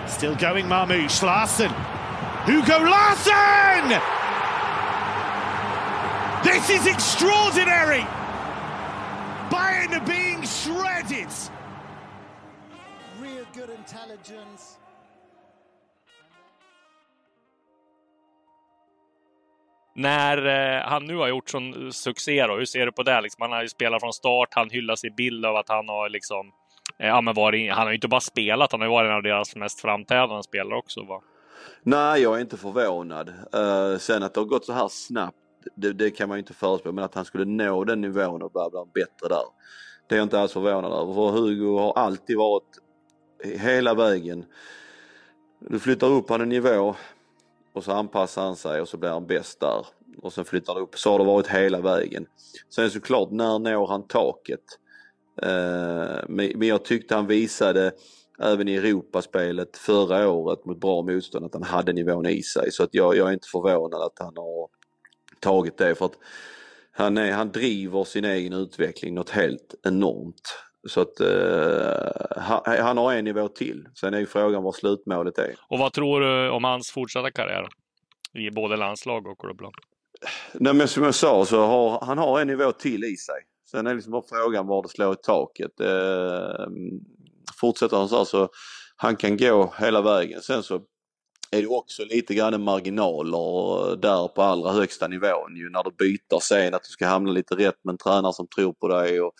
Still 0.07 0.37
going 0.41 0.69
Marmouche, 0.69 1.27
Larsson! 1.27 1.71
Hugo 2.47 2.79
Larsson! 2.79 4.24
This 6.45 6.71
is 6.71 6.87
extraordinary! 6.87 8.07
Bayern 9.51 9.95
are 9.95 10.07
being 10.07 10.43
shredded! 10.43 11.29
Real 13.19 13.47
good 13.55 13.71
intelligence. 13.71 14.79
När 19.95 20.47
eh, 20.47 20.83
han 20.83 21.05
nu 21.05 21.17
har 21.17 21.29
gjort 21.29 21.49
sån 21.49 21.93
succé 21.93 22.47
då, 22.47 22.57
hur 22.57 22.65
ser 22.65 22.87
du 22.87 22.93
på 22.93 23.03
det? 23.03 23.21
Liksom, 23.21 23.43
han 23.43 23.53
har 23.53 23.63
ju 23.63 23.69
spelat 23.69 24.01
från 24.01 24.13
start, 24.13 24.49
han 24.51 24.71
hyllas 24.71 25.05
i 25.05 25.11
bild 25.11 25.47
av 25.47 25.57
att 25.57 25.69
han 25.69 25.89
har 25.89 26.09
liksom 26.09 26.53
eh, 26.99 27.07
Ja, 27.07 27.21
men 27.21 27.35
varit, 27.35 27.73
han 27.73 27.83
har 27.83 27.91
ju 27.91 27.95
inte 27.95 28.09
bara 28.09 28.21
spelat, 28.21 28.73
han 28.73 28.81
har 28.81 28.89
ju 28.89 28.93
varit 28.93 29.09
en 29.09 29.17
av 29.17 29.23
deras 29.23 29.57
mest 29.57 29.81
framträdande 29.81 30.43
spelare 30.43 30.79
också. 30.79 31.05
Va? 31.05 31.21
Nej, 31.83 32.23
jag 32.23 32.37
är 32.37 32.41
inte 32.41 32.57
förvånad. 32.57 33.29
Uh, 33.29 33.99
sen 33.99 34.23
att 34.23 34.35
det 34.35 34.41
har 34.41 34.47
gått 34.47 34.65
så 34.65 34.73
här 34.73 34.89
snabbt 34.89 35.44
det, 35.75 35.93
det 35.93 36.11
kan 36.11 36.29
man 36.29 36.39
ju 36.39 36.41
inte 36.41 36.55
förutspå, 36.55 36.93
men 36.93 37.05
att 37.05 37.15
han 37.15 37.25
skulle 37.25 37.45
nå 37.45 37.85
den 37.85 38.01
nivån 38.01 38.43
och 38.43 38.53
börja 38.53 38.71
bli 38.71 39.03
bättre 39.03 39.29
där. 39.29 39.45
Det 40.07 40.15
är 40.15 40.17
jag 40.17 40.27
inte 40.27 40.41
alls 40.41 40.53
förvånad 40.53 40.93
över, 40.93 41.15
för 41.15 41.31
Hugo 41.31 41.79
har 41.79 41.93
alltid 41.93 42.37
varit 42.37 42.79
hela 43.45 43.95
vägen. 43.95 44.45
Du 45.59 45.79
flyttar 45.79 46.07
upp 46.07 46.31
han 46.31 46.41
en 46.41 46.49
nivå 46.49 46.95
och 47.73 47.85
så 47.85 47.93
anpassar 47.93 48.43
han 48.43 48.57
sig 48.57 48.81
och 48.81 48.89
så 48.89 48.97
blir 48.97 49.11
han 49.11 49.27
bäst 49.27 49.61
där. 49.61 49.87
Och 50.23 50.33
sen 50.33 50.45
flyttar 50.45 50.75
han 50.75 50.83
upp. 50.83 50.99
Så 50.99 51.11
har 51.11 51.19
det 51.19 51.25
varit 51.25 51.47
hela 51.47 51.81
vägen. 51.81 52.27
Sen 52.75 52.91
såklart, 52.91 53.31
när 53.31 53.59
når 53.59 53.87
han 53.87 54.07
taket? 54.07 54.65
Eh, 55.43 56.25
men 56.29 56.69
jag 56.69 56.85
tyckte 56.85 57.15
han 57.15 57.27
visade 57.27 57.93
även 58.39 58.69
i 58.69 58.75
Europaspelet 58.75 59.77
förra 59.77 60.31
året 60.31 60.65
mot 60.65 60.81
bra 60.81 61.03
motstånd 61.03 61.45
att 61.45 61.55
han 61.55 61.63
hade 61.63 61.93
nivån 61.93 62.27
i 62.27 62.43
sig. 62.43 62.73
Så 62.73 62.83
att 62.83 62.91
jag, 62.93 63.17
jag 63.17 63.29
är 63.29 63.33
inte 63.33 63.49
förvånad 63.49 64.03
att 64.03 64.19
han 64.19 64.37
har 64.37 64.69
tagit 65.45 65.79
det 65.79 65.95
för 65.95 66.07
att 66.07 66.19
han, 66.93 67.19
är, 67.19 67.33
han 67.33 67.53
driver 67.53 68.05
sin 68.05 68.25
egen 68.25 68.53
utveckling 68.53 69.15
något 69.15 69.31
helt 69.31 69.75
enormt. 69.87 70.59
Så 70.89 71.01
att 71.01 71.21
uh, 71.21 72.43
han, 72.43 72.61
han, 72.67 72.99
har 72.99 73.15
en 73.15 73.25
nivå 73.25 73.49
till. 73.49 73.89
Sen 74.01 74.15
är 74.15 74.19
ju 74.19 74.27
frågan 74.27 74.63
vad 74.63 74.75
slutmålet 74.75 75.39
är. 75.39 75.55
Och 75.69 75.79
vad 75.79 75.93
tror 75.93 76.21
du 76.21 76.51
om 76.51 76.65
hans 76.65 76.91
fortsatta 76.91 77.31
karriär? 77.31 77.69
I 78.33 78.51
både 78.51 78.77
landslag 78.77 79.27
och 79.27 79.41
klubblag? 79.41 79.73
Nej 80.55 80.75
men 80.75 80.89
som 80.89 81.03
jag 81.03 81.15
sa 81.15 81.45
så 81.45 81.67
har 81.67 82.07
han 82.07 82.19
har 82.19 82.41
en 82.41 82.47
nivå 82.47 82.73
till 82.73 83.05
i 83.05 83.17
sig. 83.17 83.41
Sen 83.71 83.87
är 83.87 83.95
liksom 83.95 84.13
bara 84.13 84.23
frågan 84.29 84.67
var 84.67 84.83
det 84.83 84.89
slår 84.89 85.13
i 85.13 85.17
taket. 85.17 85.81
Uh, 85.81 86.67
fortsätter 87.61 87.97
han 87.97 88.09
så 88.09 88.17
här 88.17 88.25
så 88.25 88.49
han 88.97 89.17
kan 89.17 89.37
gå 89.37 89.75
hela 89.79 90.03
vägen. 90.03 90.41
Sen 90.41 90.63
så 90.63 90.81
är 91.51 91.63
det 91.63 91.67
också 91.67 92.05
lite 92.05 92.35
grann 92.35 92.63
marginaler 92.63 93.97
där 93.97 94.29
på 94.29 94.43
allra 94.43 94.73
högsta 94.73 95.09
nivån 95.09 95.57
ju 95.57 95.71
när 95.71 95.83
du 95.83 95.91
byter 95.91 96.41
sen 96.41 96.75
att 96.75 96.85
du 96.85 96.89
ska 96.89 97.07
hamna 97.07 97.33
lite 97.33 97.55
rätt 97.55 97.85
med 97.85 97.93
en 97.93 97.99
tränare 97.99 98.33
som 98.33 98.47
tror 98.47 98.73
på 98.73 98.89
dig. 98.89 99.21
Och 99.21 99.33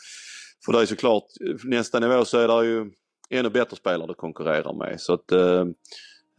för 0.67 0.73
dig 0.73 0.87
såklart, 0.87 1.25
nästa 1.65 2.01
nivå 2.01 2.25
så 2.25 2.39
är 2.39 2.49
det 2.49 2.67
ju 2.67 2.91
ännu 3.31 3.51
bättre 3.51 3.77
spelare 3.77 4.07
du 4.07 4.15
konkurrerar 4.15 4.73
med. 4.73 5.01
Så 5.01 5.13
att, 5.13 5.33
eh, 5.33 5.61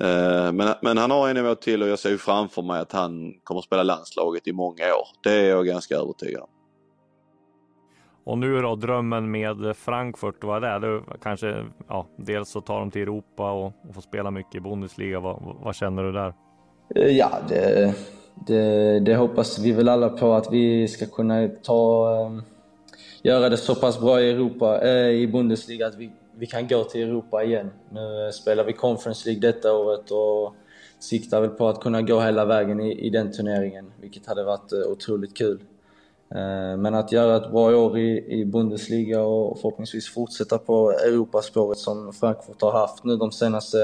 eh 0.02 0.52
men, 0.52 0.74
men 0.82 0.98
han 0.98 1.12
har 1.12 1.30
en 1.30 1.36
nivå 1.36 1.56
till 1.56 1.84
och 1.84 1.90
jag 1.90 2.00
ser 2.00 2.10
ju 2.10 2.18
framför 2.18 2.62
mig 2.62 2.80
att 2.80 2.92
han 2.92 3.34
kommer 3.44 3.60
att 3.60 3.66
spela 3.66 3.84
landslaget 3.84 4.48
i 4.48 4.54
många 4.54 4.96
år. 4.96 5.08
Det 5.24 5.34
är 5.34 5.50
jag 5.50 5.66
ganska 5.66 5.96
övertygad 5.96 6.42
om. 6.42 6.55
Och 8.26 8.38
nu 8.38 8.62
då 8.62 8.76
drömmen 8.76 9.32
med 9.32 9.76
Frankfurt, 9.78 10.44
vad 10.44 10.64
är 10.64 10.80
det? 10.80 11.02
kanske, 11.22 11.66
ja, 11.88 12.08
dels 12.16 12.50
så 12.50 12.62
tar 12.62 12.80
de 12.80 12.92
till 12.92 13.02
Europa 13.02 13.52
och, 13.52 13.66
och 13.66 13.96
får 13.96 14.02
spela 14.02 14.32
mycket 14.32 14.56
i 14.56 14.60
Bundesliga. 14.60 15.20
Vad, 15.20 15.56
vad 15.62 15.76
känner 15.76 16.04
du 16.04 16.12
där? 16.12 16.34
Eh, 16.96 17.18
ja, 17.18 17.32
det, 17.50 17.94
det, 18.48 19.00
det, 19.00 19.16
hoppas 19.16 19.60
vi 19.60 19.72
väl 19.72 19.90
alla 19.90 20.10
på 20.10 20.34
att 20.34 20.54
vi 20.54 20.88
ska 20.88 21.06
kunna 21.06 21.48
ta, 21.64 22.12
eh, 22.12 22.44
göra 23.24 23.50
det 23.50 23.58
så 23.58 23.76
pass 23.76 24.00
bra 24.00 24.22
i 24.22 24.32
Europa, 24.32 24.82
eh, 24.82 25.10
i 25.10 25.28
Bundesliga 25.28 25.88
att 25.88 25.96
vi, 25.96 26.12
vi 26.36 26.46
kan 26.46 26.68
gå 26.68 26.84
till 26.84 27.02
Europa 27.02 27.44
igen. 27.44 27.72
Nu 27.90 28.32
spelar 28.34 28.64
vi 28.64 28.74
Conference 28.74 29.30
League 29.30 29.52
detta 29.52 29.74
året 29.74 30.12
och 30.12 30.56
siktar 31.00 31.42
väl 31.42 31.50
på 31.50 31.68
att 31.68 31.80
kunna 31.80 32.02
gå 32.02 32.20
hela 32.20 32.46
vägen 32.46 32.80
i, 32.80 32.92
i 33.08 33.10
den 33.10 33.32
turneringen, 33.32 33.92
vilket 34.02 34.26
hade 34.26 34.44
varit 34.44 34.74
otroligt 34.74 35.38
kul. 35.38 35.60
Eh, 36.32 36.78
men 36.78 36.96
att 36.96 37.12
göra 37.12 37.38
ett 37.38 37.52
bra 37.52 37.76
år 37.76 37.98
i, 37.98 38.40
i 38.40 38.46
Bundesliga 38.46 39.22
och 39.22 39.60
förhoppningsvis 39.60 40.14
fortsätta 40.14 40.58
på 40.58 40.92
Europaspåret 40.92 41.78
som 41.78 42.14
Frankfurt 42.14 42.62
har 42.62 42.72
haft 42.72 43.04
nu 43.04 43.16
de 43.16 43.32
senaste 43.32 43.78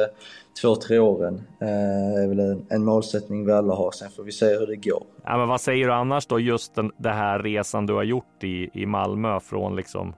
två, 0.61 0.75
tre 0.75 0.99
åren 0.99 1.41
eh, 1.61 2.23
är 2.23 2.27
väl 2.27 2.39
en, 2.39 2.65
en 2.69 2.85
målsättning 2.85 3.45
vi 3.45 3.51
alla 3.51 3.75
har. 3.75 3.91
Sen 3.91 4.11
får 4.11 4.23
vi 4.23 4.31
se 4.31 4.45
hur 4.45 4.67
det 4.67 4.75
går. 4.75 5.03
Ja, 5.23 5.37
men 5.37 5.47
vad 5.47 5.61
säger 5.61 5.87
du 5.87 5.93
annars 5.93 6.25
då, 6.25 6.39
just 6.39 6.75
den 6.75 6.91
det 6.97 7.13
här 7.13 7.39
resan 7.39 7.85
du 7.85 7.93
har 7.93 8.03
gjort 8.03 8.43
i, 8.43 8.69
i 8.73 8.85
Malmö 8.85 9.39
från, 9.39 9.75
liksom, 9.75 10.13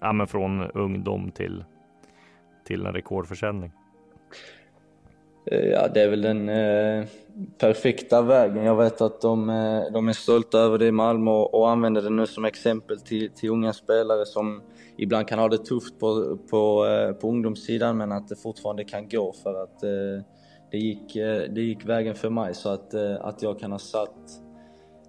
ja, 0.00 0.12
men 0.12 0.26
från 0.26 0.70
ungdom 0.70 1.30
till, 1.30 1.64
till 2.66 2.86
en 2.86 2.92
rekordförsäljning? 2.92 3.72
Eh, 5.50 5.68
ja, 5.68 5.88
det 5.88 6.02
är 6.02 6.08
väl 6.08 6.22
den 6.22 6.48
eh, 6.48 7.04
perfekta 7.58 8.22
vägen. 8.22 8.64
Jag 8.64 8.76
vet 8.76 9.00
att 9.00 9.20
de, 9.20 9.50
eh, 9.50 9.92
de 9.92 10.08
är 10.08 10.12
stolta 10.12 10.58
över 10.58 10.78
det 10.78 10.86
i 10.86 10.92
Malmö 10.92 11.30
och, 11.30 11.54
och 11.54 11.70
använder 11.70 12.02
det 12.02 12.10
nu 12.10 12.26
som 12.26 12.44
exempel 12.44 13.00
till, 13.00 13.30
till 13.30 13.50
unga 13.50 13.72
spelare 13.72 14.26
som 14.26 14.62
ibland 14.96 15.28
kan 15.28 15.38
ha 15.38 15.48
det 15.48 15.58
tufft 15.58 15.98
på, 15.98 16.38
på, 16.50 16.86
eh, 16.86 17.12
på 17.12 17.28
ungdomssidan 17.28 17.96
men 17.96 18.12
att 18.12 18.28
det 18.28 18.36
fortfarande 18.36 18.84
kan 18.84 19.08
gå 19.08 19.32
för 19.32 19.62
att 19.62 19.82
eh, 19.82 20.24
det, 20.70 20.78
gick, 20.78 21.16
eh, 21.16 21.42
det 21.50 21.60
gick 21.60 21.84
vägen 21.84 22.14
för 22.14 22.30
mig 22.30 22.54
så 22.54 22.68
att, 22.68 22.94
eh, 22.94 23.16
att 23.20 23.42
jag 23.42 23.58
kan 23.58 23.72
ha 23.72 23.78
satt 23.78 24.16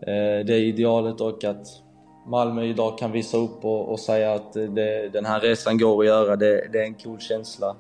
eh, 0.02 0.46
det 0.46 0.58
idealet 0.58 1.22
och 1.22 1.44
att 1.44 1.68
Malmö 2.28 2.64
idag 2.64 2.98
kan 2.98 3.12
visa 3.12 3.38
upp 3.38 3.66
och, 3.66 3.92
och 3.92 4.00
säga 4.00 4.34
att 4.34 4.54
det, 4.54 5.10
den 5.14 5.26
här 5.26 5.40
resan 5.40 5.78
går 5.78 6.00
att 6.00 6.08
göra, 6.08 6.36
det, 6.36 6.68
det 6.72 6.80
är 6.80 6.86
en 6.86 6.94
cool 6.94 7.20
känsla. 7.20 7.76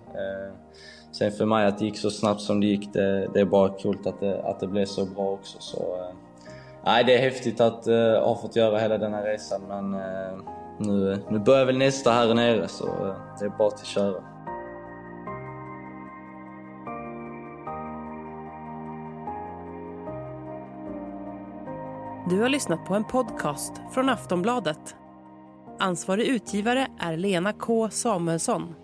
Sen 1.18 1.32
för 1.32 1.46
mig 1.46 1.66
att 1.66 1.78
det 1.78 1.86
gick 1.86 1.98
så 1.98 2.12
snabbt 2.12 2.42
som 2.42 2.60
det 2.62 2.68
gick, 2.68 2.94
det, 2.94 3.28
det 3.34 3.40
är 3.40 3.46
bara 3.46 3.70
coolt 3.70 4.08
att 4.08 4.20
det, 4.20 4.42
att 4.44 4.60
det 4.60 4.68
blev 4.68 4.86
så 4.86 5.06
bra 5.06 5.32
också. 5.32 5.58
Så, 5.60 5.78
eh, 5.78 6.16
nej, 6.86 7.04
det 7.04 7.16
är 7.16 7.20
häftigt 7.22 7.62
att 7.62 7.88
uh, 7.88 8.20
ha 8.20 8.38
fått 8.42 8.56
göra 8.56 8.80
hela 8.80 8.98
den 8.98 9.14
här 9.14 9.24
resan 9.24 9.62
men 9.68 9.94
uh, 9.94 10.42
nu, 10.78 11.24
nu 11.30 11.40
börjar 11.40 11.66
väl 11.66 11.78
nästa 11.78 12.12
här 12.12 12.34
nere 12.34 12.68
så 12.68 12.86
uh, 12.86 13.16
det 13.40 13.46
är 13.46 13.50
bara 13.58 13.68
att 13.68 13.86
köra. 13.86 14.24
Du 22.30 22.42
har 22.42 22.50
lyssnat 22.50 22.86
på 22.86 22.96
en 22.96 23.04
podcast 23.04 23.74
från 23.92 24.10
Aftonbladet. 24.10 24.96
Ansvarig 25.80 26.28
utgivare 26.28 26.88
är 27.00 27.18
Lena 27.18 27.54
K 27.54 27.90
Samuelsson. 27.90 28.76